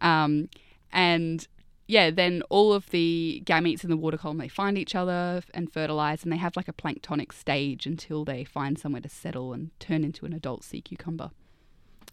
Um, 0.00 0.48
and 0.92 1.46
yeah, 1.86 2.10
then 2.10 2.42
all 2.48 2.72
of 2.72 2.90
the 2.90 3.42
gametes 3.44 3.84
in 3.84 3.90
the 3.90 3.96
water 3.96 4.16
column 4.16 4.38
they 4.38 4.48
find 4.48 4.76
each 4.76 4.94
other 4.94 5.42
and 5.54 5.72
fertilize, 5.72 6.22
and 6.22 6.32
they 6.32 6.36
have 6.36 6.56
like 6.56 6.68
a 6.68 6.72
planktonic 6.72 7.32
stage 7.32 7.86
until 7.86 8.24
they 8.24 8.42
find 8.42 8.78
somewhere 8.78 9.02
to 9.02 9.08
settle 9.08 9.52
and 9.52 9.70
turn 9.78 10.02
into 10.02 10.26
an 10.26 10.32
adult 10.32 10.64
sea 10.64 10.80
cucumber. 10.80 11.30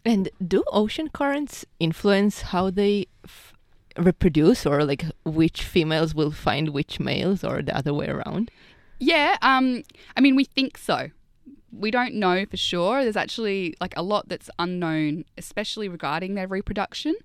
And 0.04 0.28
do 0.46 0.62
ocean 0.70 1.08
currents 1.08 1.64
influence 1.80 2.42
how 2.42 2.70
they 2.70 3.06
reproduce, 3.96 4.66
or 4.66 4.84
like 4.84 5.04
which 5.24 5.62
females 5.62 6.14
will 6.14 6.30
find 6.30 6.70
which 6.70 7.00
males, 7.00 7.44
or 7.44 7.62
the 7.62 7.76
other 7.76 7.94
way 7.94 8.08
around? 8.08 8.50
Yeah, 8.98 9.36
um, 9.42 9.82
I 10.16 10.20
mean, 10.20 10.36
we 10.36 10.44
think 10.44 10.78
so. 10.78 11.10
We 11.72 11.90
don't 11.90 12.14
know 12.14 12.46
for 12.46 12.56
sure. 12.56 13.02
There's 13.02 13.16
actually 13.16 13.74
like 13.80 13.96
a 13.96 14.02
lot 14.02 14.28
that's 14.28 14.48
unknown, 14.58 15.24
especially 15.36 15.88
regarding 15.88 16.34
their 16.34 16.46
reproduction. 16.46 17.16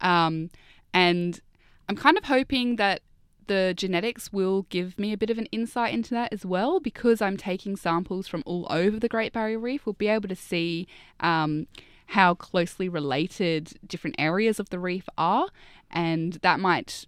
Um, 0.00 0.50
and 0.94 1.40
I'm 1.88 1.96
kind 1.96 2.16
of 2.16 2.24
hoping 2.24 2.76
that 2.76 3.02
the 3.48 3.74
genetics 3.76 4.32
will 4.32 4.62
give 4.68 4.98
me 4.98 5.12
a 5.12 5.16
bit 5.16 5.30
of 5.30 5.38
an 5.38 5.46
insight 5.46 5.92
into 5.92 6.10
that 6.10 6.32
as 6.32 6.46
well 6.46 6.80
because 6.80 7.20
I'm 7.20 7.36
taking 7.36 7.76
samples 7.76 8.28
from 8.28 8.42
all 8.46 8.66
over 8.70 8.98
the 8.98 9.08
Great 9.08 9.32
Barrier 9.32 9.58
Reef. 9.58 9.84
We'll 9.84 9.94
be 9.94 10.08
able 10.08 10.28
to 10.28 10.36
see 10.36 10.86
um, 11.20 11.66
how 12.08 12.34
closely 12.34 12.88
related 12.88 13.78
different 13.86 14.16
areas 14.18 14.58
of 14.58 14.70
the 14.70 14.78
reef 14.78 15.08
are, 15.16 15.48
and 15.90 16.34
that 16.42 16.58
might. 16.58 17.06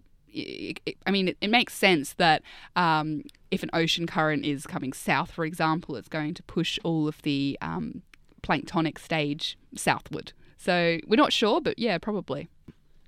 I 1.05 1.11
mean, 1.11 1.35
it, 1.41 1.49
makes 1.49 1.73
sense 1.73 2.13
that 2.13 2.41
um, 2.77 3.23
if 3.49 3.63
an 3.63 3.69
ocean 3.73 4.07
current 4.07 4.45
is 4.45 4.65
coming 4.65 4.93
south, 4.93 5.29
for 5.29 5.43
example, 5.43 5.97
it's 5.97 6.07
going 6.07 6.33
to 6.35 6.43
push 6.43 6.79
all 6.85 7.05
of 7.09 7.21
the 7.23 7.57
um, 7.61 8.01
planktonic 8.41 8.97
stage 8.97 9.57
southward. 9.75 10.31
So 10.57 10.99
we're 11.05 11.17
not 11.17 11.33
sure, 11.33 11.59
but 11.59 11.77
yeah, 11.77 11.97
probably. 11.97 12.47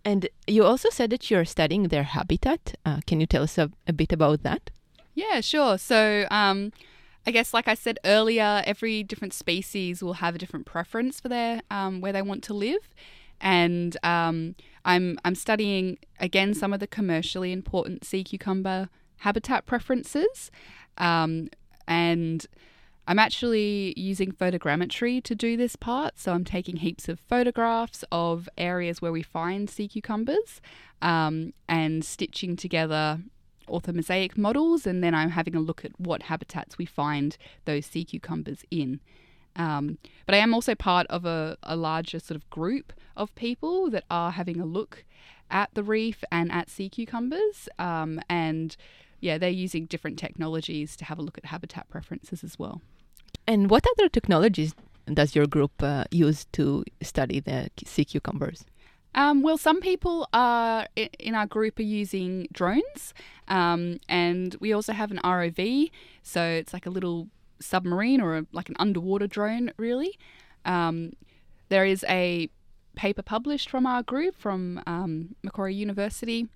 And 0.04 0.28
you 0.48 0.66
also 0.66 0.90
said 0.90 1.12
that 1.12 1.32
you're 1.32 1.46
studying 1.46 1.84
their 1.84 2.04
habitat. 2.04 2.76
Uh, 2.86 3.00
can 3.08 3.22
you 3.22 3.26
tell 3.26 3.44
us 3.44 3.58
a, 3.58 3.72
a, 3.88 3.94
bit 3.94 4.12
about 4.12 4.44
that? 4.44 4.70
Yeah, 5.14 5.40
sure. 5.40 5.78
So, 5.78 6.26
um, 6.30 6.74
I 7.26 7.32
guess, 7.32 7.54
like 7.54 7.68
I 7.68 7.74
said 7.74 8.00
earlier, 8.04 8.62
every 8.66 9.04
different 9.04 9.34
species 9.34 10.04
will 10.04 10.14
have 10.14 10.36
a 10.36 10.38
different 10.38 10.66
preference 10.66 11.20
for 11.20 11.30
their 11.30 11.62
um, 11.72 12.02
where 12.02 12.12
they 12.12 12.22
want 12.22 12.44
to 12.46 12.54
live, 12.54 12.94
and 13.40 13.96
um, 14.04 14.56
I'm 14.84 15.18
I'm 15.24 15.36
studying 15.36 15.98
again 16.20 16.54
some 16.54 16.74
of 16.74 16.80
the 16.80 16.88
commercially 16.88 17.52
important 17.52 18.04
sea 18.04 18.24
cucumber 18.24 18.90
habitat 19.20 19.66
preferences, 19.66 20.52
um, 20.98 21.50
and 21.88 22.46
I'm 23.08 23.20
actually 23.20 23.94
using 23.98 24.32
photogrammetry 24.32 25.24
to 25.24 25.36
do 25.36 25.58
this 25.58 25.76
part. 25.76 26.20
So 26.20 26.34
I'm 26.34 26.46
taking 26.46 26.78
heaps 26.78 27.10
of 27.10 27.20
photographs 27.20 28.04
of 28.12 28.48
areas 28.58 29.02
where 29.02 29.12
we 29.12 29.22
find 29.22 29.70
sea 29.70 29.88
cucumbers 29.88 30.62
um, 31.02 31.54
and 31.68 32.06
stitching 32.06 32.56
together 32.56 33.20
orthomosaic 33.68 34.38
models. 34.38 34.86
And 34.86 35.04
then 35.04 35.14
I'm 35.14 35.32
having 35.32 35.56
a 35.56 35.60
look 35.60 35.84
at 35.86 36.00
what 36.00 36.24
habitats 36.24 36.78
we 36.78 36.86
find 36.86 37.38
those 37.66 37.86
sea 37.86 38.04
cucumbers 38.04 38.64
in. 38.72 39.00
Um, 39.56 39.98
but 40.26 40.36
I 40.36 40.40
am 40.40 40.54
also 40.54 40.74
part 40.74 41.06
of 41.08 41.26
a, 41.26 41.58
a 41.64 41.76
larger 41.76 42.20
sort 42.20 42.36
of 42.36 42.50
group 42.50 42.94
of 43.16 43.34
people 43.36 43.90
that 43.92 44.04
are 44.10 44.32
having 44.32 44.60
a 44.60 44.66
look 44.66 45.06
at 45.52 45.70
the 45.74 45.84
reef 45.84 46.24
and 46.32 46.52
at 46.52 46.70
sea 46.70 46.90
cucumbers. 46.90 47.70
Um, 47.78 48.20
and 48.30 48.76
yeah, 49.20 49.38
they're 49.38 49.50
using 49.50 49.86
different 49.86 50.18
technologies 50.18 50.96
to 50.98 51.06
have 51.06 51.20
a 51.20 51.22
look 51.22 51.38
at 51.38 51.46
habitat 51.46 51.90
preferences 51.90 52.44
as 52.44 52.58
well. 52.58 52.82
And 53.48 53.70
what 53.70 53.86
other 53.98 54.10
technologies 54.10 54.74
does 55.06 55.36
your 55.36 55.48
group 55.48 55.72
uh, 55.84 56.06
use 56.12 56.46
to 56.54 56.84
study 57.02 57.40
the 57.40 57.70
sea 57.86 58.06
cucumbers? 58.06 58.66
Um, 59.16 59.42
well, 59.42 59.58
some 59.58 59.80
people 59.80 60.28
are 60.34 60.88
in 60.96 61.36
our 61.36 61.46
group 61.46 61.80
are 61.80 61.84
using 61.84 62.48
drones, 62.52 63.14
um, 63.48 64.00
and 64.10 64.56
we 64.60 64.74
also 64.74 64.94
have 64.94 65.12
an 65.12 65.20
ROV. 65.24 65.92
So 66.24 66.44
it's 66.44 66.74
like 66.74 66.86
a 66.86 66.90
little 66.90 67.28
submarine 67.60 68.22
or 68.22 68.38
a, 68.38 68.46
like 68.52 68.70
an 68.70 68.76
underwater 68.80 69.28
drone, 69.28 69.72
really. 69.78 70.18
Um, 70.66 71.14
there 71.70 71.86
is 71.86 72.04
a 72.10 72.50
paper 72.96 73.22
published 73.22 73.70
from 73.70 73.86
our 73.86 74.04
group 74.04 74.36
from 74.36 74.82
um, 74.86 75.36
Macquarie 75.44 75.76
University 75.76 76.48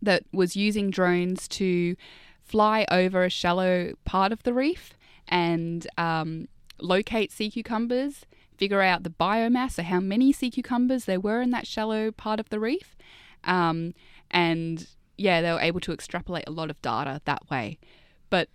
that 0.00 0.24
was 0.32 0.56
using 0.56 0.90
drones 0.90 1.46
to 1.46 1.96
fly 2.42 2.84
over 2.90 3.24
a 3.24 3.30
shallow 3.30 3.92
part 4.04 4.32
of 4.32 4.42
the 4.42 4.52
reef 4.52 4.94
and 5.28 5.86
um, 5.96 6.48
locate 6.80 7.30
sea 7.30 7.50
cucumbers, 7.50 8.24
figure 8.56 8.82
out 8.82 9.02
the 9.02 9.10
biomass, 9.10 9.72
so 9.72 9.82
how 9.82 10.00
many 10.00 10.32
sea 10.32 10.50
cucumbers 10.50 11.04
there 11.04 11.20
were 11.20 11.40
in 11.40 11.50
that 11.50 11.66
shallow 11.66 12.10
part 12.10 12.40
of 12.40 12.48
the 12.50 12.60
reef. 12.60 12.96
Um, 13.44 13.94
and 14.30 14.86
yeah, 15.16 15.40
they 15.40 15.52
were 15.52 15.60
able 15.60 15.80
to 15.80 15.92
extrapolate 15.92 16.44
a 16.46 16.52
lot 16.52 16.70
of 16.70 16.80
data 16.82 17.20
that 17.24 17.50
way. 17.50 17.78
But 18.30 18.48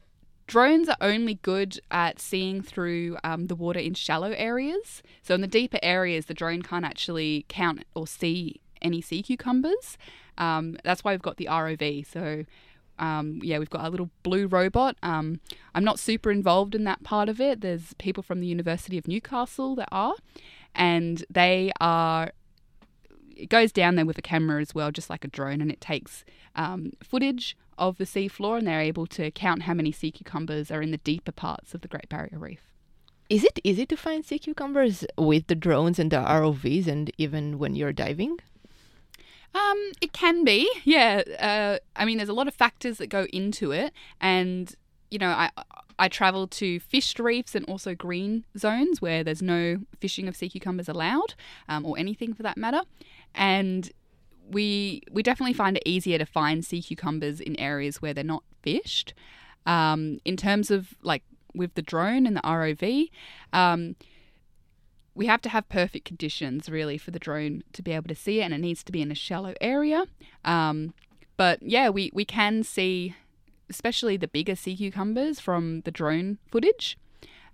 drones 0.48 0.90
are 0.90 0.98
only 1.02 1.36
good 1.36 1.80
at 1.92 2.20
seeing 2.20 2.62
through 2.62 3.18
um, 3.24 3.48
the 3.48 3.56
water 3.56 3.80
in 3.80 3.94
shallow 3.94 4.32
areas. 4.32 5.04
So 5.22 5.36
in 5.36 5.42
the 5.42 5.48
deeper 5.48 5.80
areas, 5.84 6.26
the 6.26 6.34
drone 6.34 6.62
can't 6.62 6.86
actually 6.86 7.46
count 7.50 7.84
or 7.94 8.08
see 8.08 8.62
any 8.82 9.02
sea 9.02 9.22
cucumbers. 9.22 9.98
Um, 10.38 10.78
that's 10.84 11.04
why 11.04 11.12
we've 11.12 11.22
got 11.22 11.38
the 11.38 11.48
ROV. 11.48 12.06
So 12.06 12.46
um, 13.00 13.40
yeah, 13.44 13.60
we've 13.60 13.70
got 13.70 13.86
a 13.86 13.90
little 13.90 14.10
blue 14.24 14.48
robot. 14.48 14.96
Um, 15.04 15.40
I'm 15.76 15.84
not 15.84 16.00
super 16.00 16.32
involved 16.32 16.76
in 16.76 16.84
that 16.86 17.04
part 17.04 17.30
of 17.30 17.40
it. 17.40 17.62
There's 17.62 17.94
people 17.96 18.24
from 18.24 18.40
the 18.40 18.48
University 18.48 18.98
of 18.98 19.08
Newcastle 19.08 19.76
that 19.76 19.90
are, 19.92 20.16
and 20.74 21.24
they 21.30 21.72
are. 21.80 22.32
It 23.36 23.50
goes 23.50 23.72
down 23.72 23.96
there 23.96 24.06
with 24.06 24.18
a 24.18 24.24
camera 24.24 24.62
as 24.62 24.74
well, 24.74 24.92
just 24.92 25.10
like 25.12 25.24
a 25.24 25.28
drone, 25.28 25.62
and 25.62 25.72
it 25.72 25.80
takes 25.80 26.26
um, 26.56 26.94
footage 27.04 27.56
of 27.78 27.98
the 27.98 28.06
sea 28.06 28.28
floor, 28.28 28.58
and 28.58 28.68
they're 28.68 28.82
able 28.82 29.06
to 29.08 29.30
count 29.32 29.64
how 29.64 29.76
many 29.76 29.92
sea 29.92 30.12
cucumbers 30.12 30.72
are 30.72 30.82
in 30.82 30.90
the 30.90 30.98
deeper 30.98 31.32
parts 31.32 31.76
of 31.76 31.82
the 31.82 31.88
Great 31.88 32.10
Barrier 32.10 32.40
Reef. 32.40 32.62
Is 33.30 33.44
it 33.44 33.60
easy 33.64 33.86
to 33.86 33.98
find 33.98 34.26
sea 34.26 34.40
cucumbers 34.40 35.06
with 35.18 35.48
the 35.48 35.56
drones 35.56 36.00
and 36.00 36.10
the 36.10 36.18
ROVs, 36.18 36.88
and 36.88 37.12
even 37.18 37.60
when 37.60 37.76
you're 37.76 37.94
diving? 37.94 38.40
Um, 39.56 39.92
it 40.02 40.14
can 40.14 40.44
be, 40.44 40.70
yeah. 40.84 41.24
Uh, 41.40 41.78
I 41.96 42.06
mean, 42.06 42.18
there's 42.18 42.30
a 42.30 42.34
lot 42.34 42.48
of 42.48 42.54
factors 42.54 42.98
that 43.00 43.08
go 43.08 43.26
into 43.34 43.72
it, 43.72 43.92
and 44.22 44.74
you 45.10 45.18
know, 45.20 45.30
I 45.30 45.50
I 46.00 46.08
travel 46.08 46.48
to 46.48 46.80
fished 46.80 47.20
reefs 47.20 47.56
and 47.56 47.66
also 47.66 47.96
green 47.96 48.46
zones 48.58 49.02
where 49.02 49.24
there's 49.24 49.42
no 49.42 49.80
fishing 50.00 50.28
of 50.28 50.36
sea 50.36 50.50
cucumbers 50.50 50.88
allowed, 50.88 51.34
um, 51.68 51.86
or 51.86 51.98
anything 51.98 52.34
for 52.34 52.44
that 52.44 52.58
matter, 52.58 52.82
and 53.34 53.92
we 54.50 55.02
we 55.12 55.24
definitely 55.24 55.54
find 55.54 55.78
it 55.78 55.84
easier 55.86 56.18
to 56.18 56.26
find 56.26 56.64
sea 56.64 56.82
cucumbers 56.82 57.40
in 57.40 57.60
areas 57.60 58.02
where 58.02 58.14
they're 58.14 58.24
not 58.24 58.44
fished. 58.62 59.14
Um, 59.66 60.20
in 60.24 60.38
terms 60.38 60.72
of 60.72 60.94
like 61.02 61.24
with 61.54 61.74
the 61.74 61.82
drone 61.82 62.26
and 62.26 62.38
the 62.38 62.42
ROV, 62.42 63.10
um, 63.54 63.96
we 65.18 65.26
have 65.26 65.42
to 65.42 65.50
have 65.50 65.68
perfect 65.68 66.06
conditions 66.06 66.70
really 66.70 66.98
for 66.98 67.10
the 67.10 67.18
drone 67.18 67.64
to 67.74 67.82
be 67.82 67.92
able 67.92 68.08
to 68.08 68.16
see 68.16 68.40
it, 68.40 68.44
and 68.44 68.54
it 68.54 68.60
needs 68.60 68.84
to 68.84 68.92
be 68.92 69.02
in 69.02 69.12
a 69.12 69.16
shallow 69.16 69.56
area. 69.60 70.06
Um, 70.46 70.94
but 71.38 71.62
yeah, 71.64 71.90
we, 71.90 72.12
we 72.14 72.24
can 72.24 72.64
see, 72.64 73.16
especially 73.68 74.16
the 74.16 74.28
bigger 74.28 74.56
sea 74.56 74.78
cucumbers 74.78 75.40
from 75.40 75.82
the 75.82 75.92
drone 75.92 76.38
footage. 76.52 77.00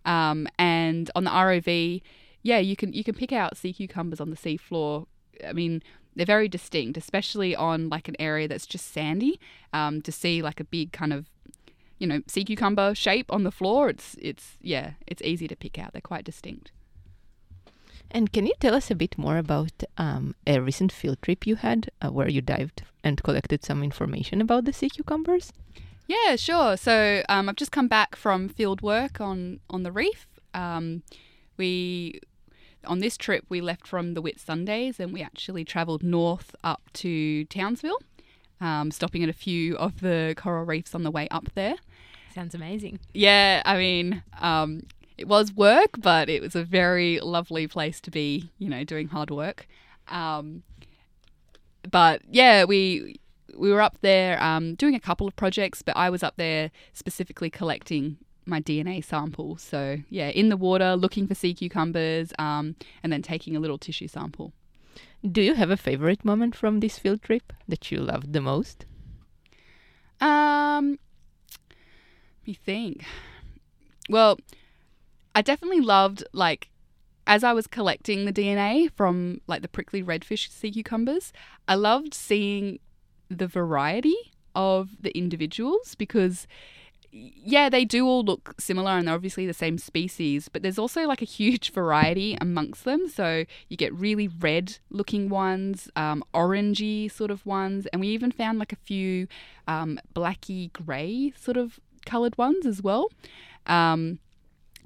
Um, 0.06 0.48
and 0.60 1.10
on 1.16 1.24
the 1.24 1.32
ROV, 1.32 2.02
yeah, 2.42 2.58
you 2.58 2.76
can 2.76 2.92
you 2.92 3.06
can 3.06 3.16
pick 3.16 3.32
out 3.32 3.56
sea 3.56 3.72
cucumbers 3.72 4.20
on 4.20 4.30
the 4.30 4.36
sea 4.36 4.58
floor. 4.58 5.08
I 5.48 5.54
mean, 5.54 5.82
they're 6.18 6.26
very 6.26 6.50
distinct, 6.50 6.98
especially 6.98 7.56
on 7.56 7.88
like 7.88 8.10
an 8.10 8.18
area 8.20 8.50
that's 8.50 8.66
just 8.66 8.92
sandy. 8.92 9.40
Um, 9.72 10.02
to 10.02 10.12
see 10.12 10.42
like 10.42 10.60
a 10.60 10.66
big 10.66 10.92
kind 10.92 11.14
of 11.14 11.30
you 11.98 12.08
know 12.08 12.22
sea 12.28 12.44
cucumber 12.44 12.94
shape 12.94 13.32
on 13.32 13.44
the 13.44 13.52
floor, 13.52 13.88
it's 13.88 14.18
it's 14.20 14.58
yeah, 14.62 14.92
it's 15.08 15.22
easy 15.22 15.48
to 15.48 15.56
pick 15.56 15.80
out. 15.80 15.94
They're 15.94 16.02
quite 16.02 16.26
distinct. 16.26 16.74
And 18.12 18.32
can 18.32 18.46
you 18.46 18.54
tell 18.60 18.76
us 18.76 18.92
a 18.92 18.96
bit 18.96 19.18
more 19.18 19.38
about 19.38 19.84
um, 19.98 20.36
a 20.46 20.60
recent 20.60 20.92
field 20.92 21.18
trip 21.22 21.48
you 21.48 21.56
had 21.56 21.90
uh, 22.02 22.10
where 22.10 22.30
you 22.30 22.42
dived 22.42 22.84
and 23.04 23.22
collected 23.24 23.64
some 23.64 23.84
information 23.84 24.40
about 24.42 24.66
the 24.66 24.74
sea 24.74 24.90
cucumbers? 24.90 25.52
Yeah, 26.08 26.36
sure. 26.36 26.78
So 26.78 27.24
um, 27.30 27.50
I've 27.50 27.56
just 27.56 27.72
come 27.72 27.88
back 27.88 28.16
from 28.16 28.50
field 28.50 28.82
work 28.82 29.20
on, 29.20 29.60
on 29.70 29.84
the 29.84 29.92
reef. 29.92 30.28
Um, 30.54 31.04
we 31.58 32.20
on 32.86 33.00
this 33.00 33.18
trip 33.18 33.46
we 33.50 33.62
left 33.62 33.88
from 33.88 34.14
the 34.14 34.22
Whitsundays 34.22 35.00
and 35.00 35.14
we 35.14 35.22
actually 35.22 35.64
travelled 35.64 36.04
north 36.04 36.56
up 36.64 36.82
to 36.94 37.46
Townsville, 37.46 38.00
um, 38.60 38.92
stopping 38.92 39.24
at 39.24 39.30
a 39.30 39.34
few 39.34 39.76
of 39.78 40.02
the 40.02 40.34
coral 40.38 40.66
reefs 40.66 40.94
on 40.94 41.04
the 41.04 41.12
way 41.12 41.28
up 41.30 41.50
there. 41.56 41.76
Sounds 42.34 42.56
amazing. 42.56 43.00
Yeah, 43.14 43.62
I 43.66 43.78
mean, 43.78 44.24
um, 44.42 44.84
it 45.18 45.28
was 45.28 45.54
work, 45.54 45.92
but 46.00 46.30
it 46.30 46.42
was 46.42 46.56
a 46.56 46.64
very 46.64 47.20
lovely 47.20 47.68
place 47.68 48.02
to 48.02 48.12
be, 48.12 48.50
you 48.58 48.70
know, 48.70 48.84
doing 48.84 49.08
hard 49.08 49.30
work. 49.30 49.68
Um, 50.08 50.64
but 51.90 52.22
yeah, 52.30 52.64
we 52.64 53.20
we 53.56 53.72
were 53.72 53.82
up 53.82 53.98
there 54.02 54.42
um, 54.42 54.76
doing 54.76 54.96
a 54.96 55.00
couple 55.00 55.28
of 55.28 55.36
projects, 55.36 55.82
but 55.82 55.96
I 55.96 56.10
was 56.10 56.24
up 56.24 56.36
there 56.38 56.72
specifically 56.94 57.50
collecting 57.50 58.18
my 58.46 58.62
DNA 58.62 59.04
sample. 59.04 59.58
So 59.58 59.98
yeah, 60.10 60.30
in 60.30 60.50
the 60.50 60.58
water, 60.58 60.96
looking 60.96 61.28
for 61.28 61.36
sea 61.36 61.54
cucumbers, 61.54 62.34
um, 62.40 62.76
and 63.04 63.14
then 63.14 63.22
taking 63.22 63.56
a 63.56 63.60
little 63.60 63.78
tissue 63.78 64.08
sample. 64.08 64.54
Do 65.30 65.42
you 65.42 65.54
have 65.54 65.70
a 65.70 65.78
favorite 65.78 66.26
moment 66.26 66.56
from 66.56 66.80
this 66.80 67.00
field 67.00 67.22
trip 67.22 67.54
that 67.68 67.92
you 67.92 68.00
loved 68.00 68.34
the 68.34 68.42
most? 68.42 68.86
Um, 70.20 71.00
let 72.42 72.48
me 72.48 72.54
think. 72.54 73.06
Well, 74.10 74.38
I 75.36 75.42
definitely 75.42 75.82
loved 75.82 76.24
like 76.34 76.70
as 77.26 77.44
I 77.44 77.54
was 77.54 77.68
collecting 77.68 78.26
the 78.26 78.34
DNA 78.34 78.92
from 78.92 79.42
like 79.48 79.62
the 79.62 79.68
prickly 79.68 80.04
redfish 80.04 80.50
sea 80.50 80.72
cucumbers. 80.72 81.32
I 81.68 81.76
loved 81.76 82.14
seeing 82.14 82.80
the 83.30 83.48
variety 83.48 84.34
of 84.56 85.02
the 85.02 85.18
individuals 85.18 85.96
because 85.96 86.48
yeah, 87.16 87.70
they 87.70 87.86
do 87.86 88.08
all 88.08 88.24
look 88.24 88.56
similar 88.60 88.92
and 88.92 89.08
they're 89.08 89.14
obviously 89.14 89.46
the 89.46 89.54
same 89.54 89.78
species, 89.78 90.50
but 90.50 90.64
there's 90.64 90.80
also 90.80 91.04
like 91.04 91.22
a 91.22 91.26
huge 91.26 91.72
variety 91.74 92.36
amongst 92.42 92.86
them. 92.86 93.08
So 93.08 93.46
you 93.70 93.78
get 93.78 93.94
really 93.94 94.28
red 94.28 94.80
looking 94.90 95.30
ones, 95.30 95.90
um, 95.96 96.24
orangey 96.34 97.12
sort 97.12 97.30
of 97.30 97.46
ones, 97.46 97.86
and 97.94 98.00
we 98.00 98.08
even 98.08 98.32
found 98.32 98.58
like 98.58 98.74
a 98.74 98.78
few 98.78 99.28
um, 99.68 100.00
blacky 100.16 100.74
grey 100.74 101.34
sort 101.40 101.58
of 101.58 101.80
coloured 102.06 102.38
ones 102.38 102.66
as 102.66 102.82
well. 102.82 103.12
Um, 103.68 104.20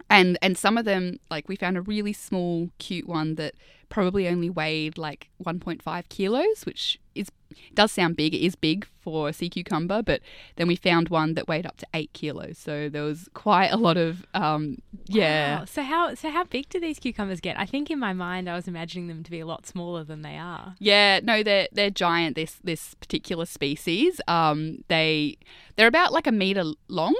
and 0.09 0.37
and 0.41 0.57
some 0.57 0.77
of 0.77 0.85
them 0.85 1.19
like 1.29 1.47
we 1.47 1.55
found 1.55 1.77
a 1.77 1.81
really 1.81 2.13
small 2.13 2.69
cute 2.77 3.07
one 3.07 3.35
that 3.35 3.53
probably 3.89 4.27
only 4.27 4.49
weighed 4.49 4.97
like 4.97 5.29
1.5 5.43 6.09
kilos 6.09 6.65
which 6.65 6.99
is 7.15 7.29
does 7.73 7.91
sound 7.91 8.17
big 8.17 8.33
it 8.33 8.45
is 8.45 8.53
big 8.55 8.85
for 8.99 9.29
a 9.29 9.33
sea 9.33 9.49
cucumber 9.49 10.03
but 10.03 10.21
then 10.57 10.67
we 10.67 10.75
found 10.75 11.07
one 11.07 11.33
that 11.35 11.47
weighed 11.47 11.65
up 11.65 11.77
to 11.77 11.87
8 11.93 12.11
kilos 12.11 12.57
so 12.57 12.89
there 12.89 13.03
was 13.03 13.29
quite 13.33 13.67
a 13.69 13.77
lot 13.77 13.95
of 13.95 14.25
um 14.33 14.77
yeah 15.05 15.59
Wow. 15.59 15.65
So 15.65 15.83
how 15.83 16.15
so 16.15 16.29
how 16.29 16.43
big 16.43 16.69
do 16.69 16.79
these 16.79 16.99
cucumbers 16.99 17.39
get? 17.39 17.57
I 17.57 17.65
think 17.65 17.89
in 17.89 17.99
my 17.99 18.13
mind 18.13 18.49
I 18.49 18.55
was 18.55 18.67
imagining 18.67 19.07
them 19.07 19.23
to 19.23 19.31
be 19.31 19.39
a 19.39 19.45
lot 19.45 19.65
smaller 19.65 20.03
than 20.03 20.21
they 20.21 20.37
are. 20.37 20.75
Yeah, 20.79 21.19
no, 21.23 21.43
they're 21.43 21.67
they're 21.71 21.89
giant. 21.89 22.35
This 22.35 22.59
this 22.63 22.93
particular 22.95 23.45
species, 23.45 24.19
um, 24.27 24.83
they 24.89 25.37
they're 25.75 25.87
about 25.87 26.11
like 26.11 26.27
a 26.27 26.31
meter 26.31 26.65
long. 26.87 27.15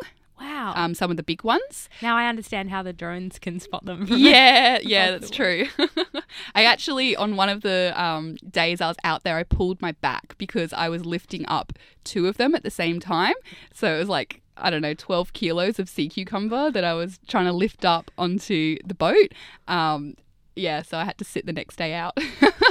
Wow. 0.76 0.84
Um, 0.84 0.94
some 0.94 1.12
of 1.12 1.18
the 1.18 1.24
big 1.24 1.44
ones. 1.44 1.90
now 2.02 2.16
I 2.18 2.28
understand 2.28 2.70
how 2.70 2.84
the 2.84 2.94
drones 2.94 3.40
can 3.40 3.60
spot 3.60 3.86
them. 3.86 4.06
Yeah, 4.18 4.80
yeah, 4.82 5.12
That's 5.12 5.30
that's 5.30 5.36
true. 5.36 5.68
I 6.56 6.64
actually, 6.66 7.16
on 7.16 7.36
one 7.36 7.50
of 7.50 7.62
the 7.62 7.94
um, 7.96 8.36
days 8.50 8.82
I 8.82 8.88
was 8.88 8.98
out 9.04 9.24
there, 9.24 9.38
I 9.38 9.44
pulled 9.44 9.82
my 9.82 9.92
back 9.94 10.38
because 10.38 10.74
I 10.74 10.90
was 10.90 11.06
lifting 11.06 11.46
up 11.48 11.74
two 12.04 12.28
of 12.28 12.38
them 12.38 12.54
at 12.56 12.64
the 12.64 12.72
same 12.72 13.00
time. 13.00 13.36
So 13.74 13.96
it 13.96 14.00
was 14.00 14.10
like, 14.10 14.42
I 14.58 14.70
don't 14.70 14.82
know, 14.82 14.94
12 14.94 15.34
kilos 15.34 15.80
of 15.80 15.88
sea 15.88 16.10
cucumber 16.10 16.72
that 16.72 16.84
I 16.84 16.94
was 16.94 17.20
trying 17.28 17.46
to 17.46 17.54
lift 17.54 17.86
up 17.86 18.12
onto 18.18 18.78
the 18.86 18.96
boat. 18.96 19.34
Um, 19.68 20.16
yeah, 20.56 20.82
so 20.82 20.98
I 20.98 21.06
had 21.06 21.18
to 21.20 21.24
sit 21.24 21.46
the 21.46 21.54
next 21.54 21.76
day 21.76 21.94
out. 21.94 22.18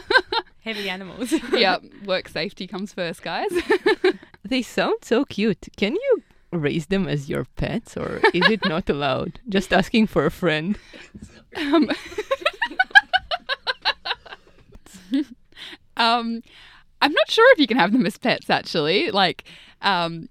Heavy 0.60 0.90
animals. 0.90 1.32
yeah, 1.52 1.78
work 2.04 2.28
safety 2.28 2.66
comes 2.66 2.92
first, 2.92 3.22
guys. 3.22 3.50
They 4.44 4.62
sound 4.62 4.96
so 5.02 5.24
cute. 5.24 5.68
Can 5.76 5.94
you 5.94 6.22
raise 6.52 6.86
them 6.86 7.08
as 7.08 7.28
your 7.28 7.44
pets 7.56 7.96
or 7.96 8.20
is 8.32 8.48
it 8.50 8.64
not 8.64 8.88
allowed? 8.88 9.40
Just 9.48 9.72
asking 9.72 10.06
for 10.06 10.26
a 10.26 10.30
friend. 10.30 10.78
Um, 11.56 11.88
um, 15.96 16.42
I'm 17.02 17.12
not 17.12 17.30
sure 17.30 17.52
if 17.52 17.58
you 17.58 17.66
can 17.66 17.76
have 17.76 17.92
them 17.92 18.06
as 18.06 18.18
pets. 18.18 18.50
Actually, 18.50 19.10
like, 19.10 19.44
um, 19.82 20.28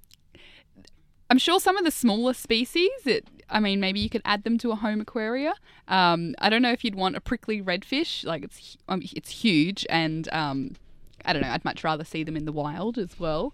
I'm 1.29 1.37
sure 1.37 1.59
some 1.59 1.77
of 1.77 1.83
the 1.83 1.91
smaller 1.91 2.33
species. 2.33 2.91
It, 3.05 3.27
I 3.49 3.59
mean, 3.59 3.79
maybe 3.79 3.99
you 3.99 4.09
could 4.09 4.21
add 4.25 4.43
them 4.43 4.57
to 4.59 4.71
a 4.71 4.75
home 4.75 5.01
aquaria. 5.01 5.53
Um, 5.87 6.35
I 6.39 6.49
don't 6.49 6.61
know 6.61 6.71
if 6.71 6.83
you'd 6.83 6.95
want 6.95 7.15
a 7.15 7.21
prickly 7.21 7.61
redfish. 7.61 8.25
Like, 8.25 8.43
it's 8.43 8.77
um, 8.87 9.01
it's 9.15 9.29
huge, 9.29 9.85
and 9.89 10.27
um, 10.31 10.75
I 11.23 11.33
don't 11.33 11.41
know. 11.41 11.49
I'd 11.49 11.65
much 11.65 11.83
rather 11.83 12.03
see 12.03 12.23
them 12.23 12.35
in 12.35 12.45
the 12.45 12.51
wild 12.51 12.97
as 12.97 13.19
well. 13.19 13.53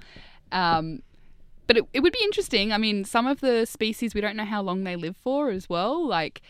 Um, 0.51 1.01
but 1.71 1.77
it, 1.77 1.85
it 1.93 1.99
would 2.01 2.11
be 2.11 2.19
interesting. 2.21 2.73
I 2.73 2.77
mean, 2.77 3.05
some 3.05 3.25
of 3.25 3.39
the 3.39 3.63
species 3.65 4.13
we 4.13 4.19
don't 4.19 4.35
know 4.35 4.43
how 4.43 4.61
long 4.61 4.83
they 4.83 4.97
live 4.97 5.15
for 5.15 5.51
as 5.51 5.69
well. 5.69 6.05
Like, 6.05 6.41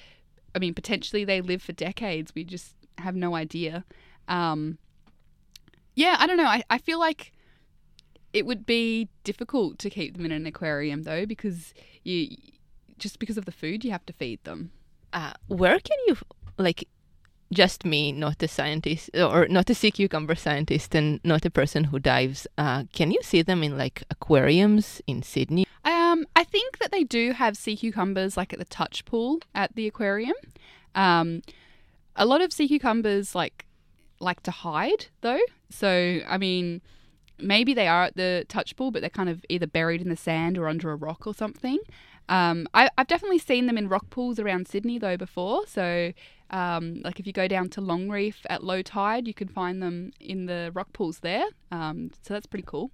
I 0.55 0.57
mean, 0.57 0.73
potentially 0.73 1.23
they 1.23 1.41
live 1.41 1.61
for 1.61 1.73
decades. 1.73 2.33
We 2.33 2.43
just 2.43 2.73
have 2.97 3.15
no 3.15 3.35
idea. 3.35 3.85
Um, 4.27 4.79
yeah, 5.93 6.15
I 6.17 6.25
don't 6.25 6.37
know. 6.37 6.47
I, 6.47 6.63
I 6.71 6.79
feel 6.79 6.99
like 6.99 7.33
it 8.33 8.47
would 8.47 8.65
be 8.65 9.09
difficult 9.23 9.77
to 9.77 9.91
keep 9.91 10.17
them 10.17 10.25
in 10.25 10.31
an 10.31 10.47
aquarium 10.47 11.03
though, 11.03 11.27
because 11.27 11.75
you 12.03 12.35
just 12.97 13.19
because 13.19 13.37
of 13.37 13.45
the 13.45 13.51
food 13.51 13.85
you 13.85 13.91
have 13.91 14.07
to 14.07 14.13
feed 14.13 14.43
them. 14.43 14.71
Uh, 15.13 15.33
where 15.45 15.79
can 15.79 15.99
you, 16.07 16.17
like, 16.57 16.87
just 17.53 17.85
me, 17.85 18.11
not 18.11 18.41
a 18.41 18.47
scientist 18.47 19.09
or 19.15 19.47
not 19.47 19.69
a 19.69 19.75
sea 19.75 19.91
cucumber 19.91 20.35
scientist 20.35 20.95
and 20.95 21.19
not 21.23 21.45
a 21.45 21.49
person 21.49 21.85
who 21.85 21.99
dives, 21.99 22.47
uh, 22.57 22.83
can 22.93 23.11
you 23.11 23.19
see 23.21 23.41
them 23.41 23.63
in 23.63 23.77
like 23.77 24.03
aquariums 24.09 25.01
in 25.07 25.21
Sydney? 25.21 25.65
Um, 25.83 26.25
I 26.35 26.43
think 26.43 26.79
that 26.79 26.91
they 26.91 27.03
do 27.03 27.33
have 27.33 27.57
sea 27.57 27.75
cucumbers 27.75 28.37
like 28.37 28.53
at 28.53 28.59
the 28.59 28.65
touch 28.65 29.05
pool 29.05 29.39
at 29.53 29.75
the 29.75 29.87
aquarium. 29.87 30.35
Um, 30.95 31.41
a 32.15 32.25
lot 32.25 32.41
of 32.41 32.53
sea 32.53 32.67
cucumbers 32.67 33.35
like 33.35 33.65
like 34.19 34.43
to 34.43 34.51
hide 34.51 35.07
though. 35.21 35.39
So 35.69 36.21
I 36.27 36.37
mean, 36.37 36.81
maybe 37.39 37.73
they 37.73 37.87
are 37.87 38.03
at 38.03 38.15
the 38.15 38.45
touch 38.47 38.75
pool, 38.75 38.91
but 38.91 39.01
they're 39.01 39.09
kind 39.09 39.29
of 39.29 39.43
either 39.49 39.67
buried 39.67 40.01
in 40.01 40.09
the 40.09 40.17
sand 40.17 40.57
or 40.57 40.67
under 40.67 40.91
a 40.91 40.95
rock 40.95 41.25
or 41.25 41.33
something. 41.33 41.79
Um, 42.29 42.67
I, 42.73 42.89
I've 42.97 43.07
definitely 43.07 43.39
seen 43.39 43.65
them 43.65 43.77
in 43.77 43.89
rock 43.89 44.09
pools 44.09 44.39
around 44.39 44.67
Sydney 44.67 44.97
though 44.97 45.17
before. 45.17 45.67
So 45.67 46.13
um, 46.49 47.01
like 47.03 47.19
if 47.19 47.27
you 47.27 47.33
go 47.33 47.47
down 47.47 47.69
to 47.69 47.81
Long 47.81 48.09
Reef 48.09 48.45
at 48.49 48.63
low 48.63 48.81
tide, 48.81 49.27
you 49.27 49.33
can 49.33 49.47
find 49.47 49.81
them 49.81 50.11
in 50.19 50.45
the 50.45 50.71
rock 50.73 50.93
pools 50.93 51.19
there. 51.19 51.45
Um, 51.71 52.11
so 52.21 52.33
that's 52.33 52.45
pretty 52.45 52.65
cool. 52.67 52.91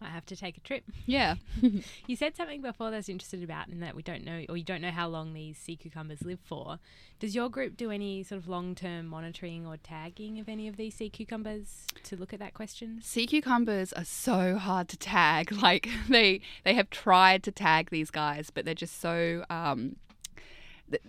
Might 0.00 0.10
have 0.10 0.26
to 0.26 0.36
take 0.36 0.56
a 0.56 0.60
trip. 0.60 0.84
Yeah. 1.06 1.36
You 2.06 2.16
said 2.16 2.36
something 2.36 2.62
before 2.62 2.90
that 2.90 2.96
I 2.96 2.98
was 2.98 3.08
interested 3.08 3.42
about, 3.42 3.68
in 3.68 3.80
that 3.80 3.94
we 3.94 4.02
don't 4.02 4.24
know, 4.24 4.44
or 4.48 4.56
you 4.56 4.64
don't 4.64 4.80
know 4.80 4.90
how 4.90 5.08
long 5.08 5.34
these 5.34 5.58
sea 5.58 5.76
cucumbers 5.76 6.22
live 6.22 6.38
for. 6.42 6.78
Does 7.20 7.34
your 7.34 7.50
group 7.50 7.76
do 7.76 7.90
any 7.90 8.22
sort 8.22 8.40
of 8.40 8.48
long-term 8.48 9.06
monitoring 9.06 9.66
or 9.66 9.76
tagging 9.76 10.38
of 10.38 10.48
any 10.48 10.68
of 10.68 10.76
these 10.76 10.94
sea 10.94 11.10
cucumbers 11.10 11.84
to 12.04 12.16
look 12.16 12.32
at 12.32 12.38
that 12.38 12.54
question? 12.54 13.00
Sea 13.02 13.26
cucumbers 13.26 13.92
are 13.92 14.04
so 14.04 14.56
hard 14.56 14.88
to 14.88 14.96
tag. 14.96 15.52
Like 15.68 15.88
they 16.08 16.40
they 16.64 16.74
have 16.74 16.88
tried 16.88 17.42
to 17.42 17.50
tag 17.52 17.90
these 17.90 18.10
guys, 18.10 18.48
but 18.48 18.64
they're 18.64 18.74
just 18.74 19.00
so 19.00 19.44
um 19.50 19.96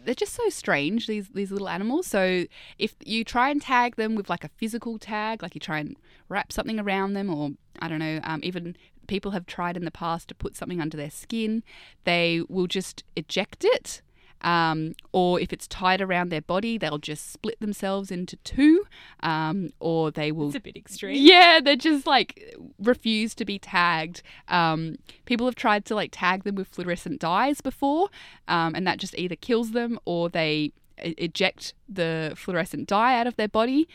they're 0.05 0.13
just 0.13 0.33
so 0.33 0.49
strange 0.49 1.07
these 1.07 1.29
these 1.29 1.51
little 1.51 1.69
animals. 1.69 2.07
So 2.07 2.45
if 2.77 2.95
you 3.03 3.23
try 3.23 3.49
and 3.49 3.61
tag 3.61 3.95
them 3.95 4.15
with 4.15 4.29
like 4.29 4.43
a 4.43 4.49
physical 4.57 4.97
tag, 4.97 5.41
like 5.41 5.55
you 5.55 5.59
try 5.59 5.79
and 5.79 5.95
wrap 6.27 6.51
something 6.51 6.79
around 6.79 7.13
them, 7.13 7.33
or 7.33 7.51
I 7.79 7.87
don't 7.87 7.99
know, 7.99 8.19
um, 8.23 8.41
even 8.43 8.75
people 9.07 9.31
have 9.31 9.45
tried 9.45 9.75
in 9.75 9.85
the 9.85 9.91
past 9.91 10.27
to 10.29 10.35
put 10.35 10.55
something 10.55 10.79
under 10.79 10.95
their 10.95 11.09
skin, 11.09 11.63
they 12.03 12.41
will 12.47 12.67
just 12.67 13.03
eject 13.15 13.65
it. 13.65 14.01
Um, 14.41 14.93
or 15.11 15.39
if 15.39 15.51
it's 15.51 15.67
tied 15.67 16.01
around 16.01 16.29
their 16.29 16.41
body, 16.41 16.77
they'll 16.77 16.97
just 16.97 17.31
split 17.31 17.59
themselves 17.59 18.09
into 18.09 18.37
two, 18.37 18.85
um, 19.21 19.71
or 19.79 20.11
they 20.11 20.31
will 20.31 20.47
It's 20.47 20.55
a 20.55 20.61
bit 20.61 20.77
extreme. 20.77 21.15
yeah, 21.17 21.59
they 21.61 21.75
just 21.75 22.07
like 22.07 22.55
refuse 22.77 23.35
to 23.35 23.45
be 23.45 23.59
tagged. 23.59 24.21
Um, 24.47 24.95
people 25.25 25.45
have 25.45 25.55
tried 25.55 25.83
to 25.85 25.95
like 25.95 26.11
tag 26.13 26.43
them 26.43 26.55
with 26.55 26.67
fluorescent 26.69 27.19
dyes 27.19 27.61
before, 27.61 28.09
um, 28.47 28.75
and 28.75 28.87
that 28.87 28.97
just 28.97 29.13
either 29.17 29.35
kills 29.35 29.71
them 29.71 29.99
or 30.05 30.29
they 30.29 30.71
eject 30.97 31.73
the 31.87 32.33
fluorescent 32.35 32.87
dye 32.87 33.19
out 33.19 33.27
of 33.27 33.35
their 33.35 33.47
body. 33.47 33.87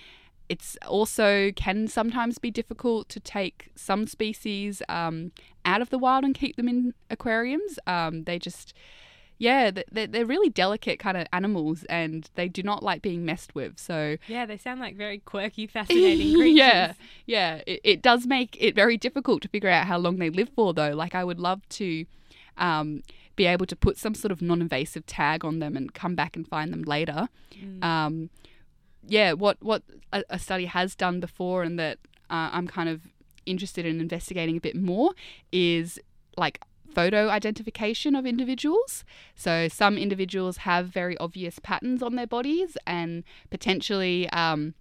It's 0.49 0.77
also 0.87 1.53
can 1.53 1.89
sometimes 1.89 2.37
be 2.37 2.51
difficult 2.51 3.09
to 3.09 3.21
take 3.21 3.71
some 3.77 4.07
species 4.07 4.83
um, 4.91 5.33
out 5.65 5.81
of 5.81 5.89
the 5.89 5.97
wild 5.97 6.23
and 6.23 6.35
keep 6.35 6.57
them 6.57 6.69
in 6.69 6.93
aquariums. 7.09 7.79
Um, 7.87 8.25
they 8.25 8.39
just 8.39 8.75
yeah, 9.39 9.71
they're, 9.91 10.07
they're 10.07 10.27
really 10.27 10.49
delicate 10.51 10.99
kind 10.99 11.17
of 11.17 11.27
animals 11.33 11.85
and 11.85 12.29
they 12.35 12.49
do 12.49 12.63
not 12.63 12.83
like 12.83 13.03
being 13.03 13.25
messed 13.25 13.55
with. 13.55 13.79
So, 13.81 14.17
Yeah, 14.29 14.47
they 14.47 14.57
sound 14.57 14.81
like 14.81 14.97
very 14.97 15.19
quirky, 15.19 15.67
fascinating 15.79 16.35
creatures. 16.35 16.57
yeah, 16.57 16.93
yeah. 17.27 17.61
It, 17.67 17.81
it 17.85 18.03
does 18.03 18.27
make 18.27 18.57
it 18.61 18.75
very 18.75 18.97
difficult 18.97 19.43
to 19.43 19.49
figure 19.49 19.69
out 19.69 19.87
how 19.87 19.99
long 19.99 20.19
they 20.19 20.31
live 20.31 20.51
for, 20.55 20.73
though. 20.73 20.93
Like, 20.95 21.15
I 21.15 21.25
would 21.25 21.41
love 21.41 21.69
to 21.71 22.07
um, 22.57 23.03
be 23.37 23.47
able 23.47 23.67
to 23.67 23.75
put 23.77 23.99
some 23.99 24.15
sort 24.15 24.31
of 24.31 24.41
non 24.41 24.61
invasive 24.61 25.05
tag 25.07 25.45
on 25.45 25.59
them 25.59 25.77
and 25.77 25.93
come 25.93 26.15
back 26.15 26.37
and 26.37 26.47
find 26.47 26.73
them 26.73 26.83
later. 26.83 27.29
Um, 27.83 28.31
yeah, 29.07 29.33
what, 29.33 29.57
what 29.61 29.83
a, 30.13 30.23
a 30.31 30.39
study 30.39 30.67
has 30.67 30.95
done 30.95 31.21
before 31.21 31.63
and 31.63 31.79
that 31.79 31.99
uh, 32.31 32.51
I'm 32.53 32.67
kind 32.69 32.89
of 32.89 33.03
interested 33.47 33.85
in 33.85 34.01
investigating 34.01 34.57
a 34.57 34.61
bit 34.61 34.75
more 34.77 35.11
is 35.53 35.99
like 36.39 36.61
photo 36.95 37.29
identification 37.29 38.15
of 38.15 38.27
individuals. 38.27 39.05
So 39.35 39.69
some 39.69 39.99
individuals 39.99 40.59
have 40.59 40.89
very 40.89 41.17
obvious 41.19 41.59
patterns 41.59 42.03
on 42.03 42.17
their 42.17 42.27
bodies, 42.27 42.77
and 42.87 43.25
potentially, 43.51 44.29
um, 44.31 44.75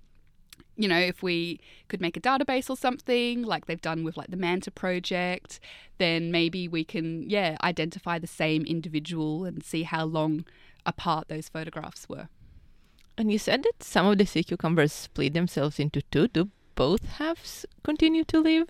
you 0.75 0.87
know, 0.87 0.99
if 0.99 1.21
we 1.21 1.59
could 1.87 2.01
make 2.01 2.17
a 2.17 2.21
database 2.21 2.69
or 2.69 2.77
something 2.77 3.43
like 3.43 3.65
they've 3.65 3.81
done 3.81 4.03
with 4.03 4.17
like 4.17 4.29
the 4.29 4.37
Manta 4.37 4.71
project, 4.71 5.59
then 5.97 6.31
maybe 6.31 6.67
we 6.67 6.83
can, 6.83 7.29
yeah, 7.29 7.57
identify 7.63 8.17
the 8.19 8.27
same 8.27 8.63
individual 8.65 9.45
and 9.45 9.63
see 9.63 9.83
how 9.83 10.05
long 10.05 10.45
apart 10.85 11.27
those 11.27 11.49
photographs 11.49 12.09
were. 12.09 12.27
And 13.17 13.31
you 13.31 13.37
said 13.37 13.63
that 13.63 13.83
some 13.83 14.07
of 14.07 14.17
the 14.17 14.25
sea 14.25 14.43
cucumbers 14.43 14.91
split 14.91 15.33
themselves 15.33 15.79
into 15.79 16.01
two. 16.01 16.27
Do 16.27 16.49
both 16.75 17.05
halves 17.17 17.65
continue 17.83 18.23
to 18.25 18.39
live? 18.39 18.67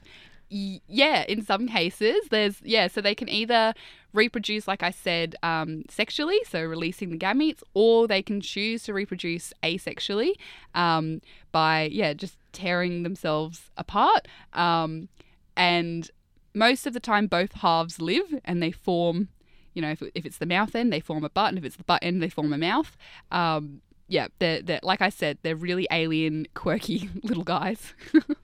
Yeah, 0.56 1.24
in 1.28 1.44
some 1.44 1.68
cases, 1.68 2.28
there's 2.30 2.62
yeah, 2.62 2.88
so 2.88 3.02
they 3.02 3.16
can 3.16 3.28
either 3.28 3.74
reproduce, 4.14 4.68
like 4.68 4.84
I 4.84 4.92
said, 4.92 5.36
um, 5.42 5.84
sexually, 5.90 6.40
so 6.48 6.62
releasing 6.62 7.10
the 7.10 7.18
gametes, 7.18 7.64
or 7.74 8.08
they 8.08 8.22
can 8.22 8.40
choose 8.40 8.84
to 8.84 8.94
reproduce 8.94 9.52
asexually 9.64 10.34
um, 10.76 11.22
by 11.52 11.90
yeah, 11.92 12.14
just 12.14 12.38
tearing 12.52 13.02
themselves 13.02 13.72
apart. 13.78 14.28
Um, 14.54 15.10
and 15.58 16.12
most 16.54 16.86
of 16.86 16.94
the 16.94 17.00
time, 17.00 17.26
both 17.26 17.54
halves 17.54 18.00
live 18.00 18.40
and 18.46 18.62
they 18.62 18.72
form. 18.72 19.30
You 19.74 19.82
know, 19.82 19.90
if, 19.90 20.04
if 20.14 20.24
it's 20.24 20.38
the 20.38 20.46
mouth 20.46 20.76
end, 20.76 20.94
they 20.94 21.00
form 21.00 21.24
a 21.24 21.32
butt, 21.32 21.50
and 21.50 21.58
if 21.58 21.66
it's 21.66 21.78
the 21.78 21.84
butt 21.84 22.04
end, 22.04 22.22
they 22.22 22.30
form 22.30 22.54
a 22.54 22.60
mouth. 22.60 22.96
Um, 23.32 23.82
yeah, 24.08 24.28
they're, 24.38 24.62
they're 24.62 24.80
like 24.84 25.02
I 25.02 25.10
said, 25.10 25.40
they're 25.42 25.56
really 25.56 25.88
alien, 25.90 26.46
quirky 26.54 27.10
little 27.24 27.44
guys. 27.44 27.96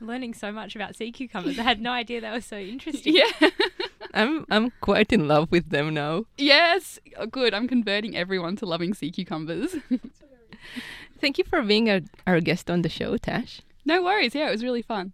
I'm 0.00 0.06
learning 0.06 0.34
so 0.34 0.52
much 0.52 0.74
about 0.76 0.96
sea 0.96 1.12
cucumbers. 1.12 1.58
I 1.58 1.62
had 1.62 1.80
no 1.80 1.90
idea 2.02 2.20
that 2.20 2.32
was 2.32 2.44
so 2.44 2.56
interesting. 2.58 3.14
yeah. 3.16 3.50
I'm 4.14 4.46
I'm 4.50 4.72
quite 4.80 5.12
in 5.12 5.28
love 5.28 5.50
with 5.50 5.70
them 5.70 5.94
now. 5.94 6.24
Yes, 6.38 6.98
oh, 7.16 7.26
good. 7.26 7.52
I'm 7.54 7.68
converting 7.68 8.16
everyone 8.16 8.56
to 8.56 8.66
loving 8.66 8.94
sea 8.94 9.10
cucumbers. 9.10 9.76
Thank 11.20 11.38
you 11.38 11.44
for 11.44 11.62
being 11.62 11.90
our, 11.90 12.00
our 12.26 12.40
guest 12.40 12.70
on 12.70 12.82
the 12.82 12.88
show, 12.88 13.16
Tash. 13.16 13.60
no 13.84 14.02
worries. 14.02 14.34
Yeah, 14.34 14.48
it 14.48 14.52
was 14.52 14.64
really 14.64 14.82
fun. 14.82 15.12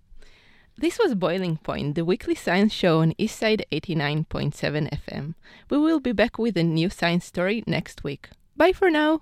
This 0.77 0.99
was 0.99 1.15
Boiling 1.15 1.57
Point, 1.59 1.95
the 1.95 2.05
weekly 2.05 2.35
science 2.35 2.73
show 2.73 3.01
on 3.01 3.13
Eastside 3.15 3.63
89.7 3.71 4.91
FM. 4.91 5.35
We 5.71 5.79
will 5.79 6.01
be 6.01 6.13
back 6.13 6.37
with 6.37 6.57
a 6.57 6.65
new 6.65 6.91
science 6.91 7.25
story 7.25 7.63
next 7.67 8.03
week. 8.03 8.29
Bye 8.57 8.73
for 8.73 8.91
now. 8.91 9.21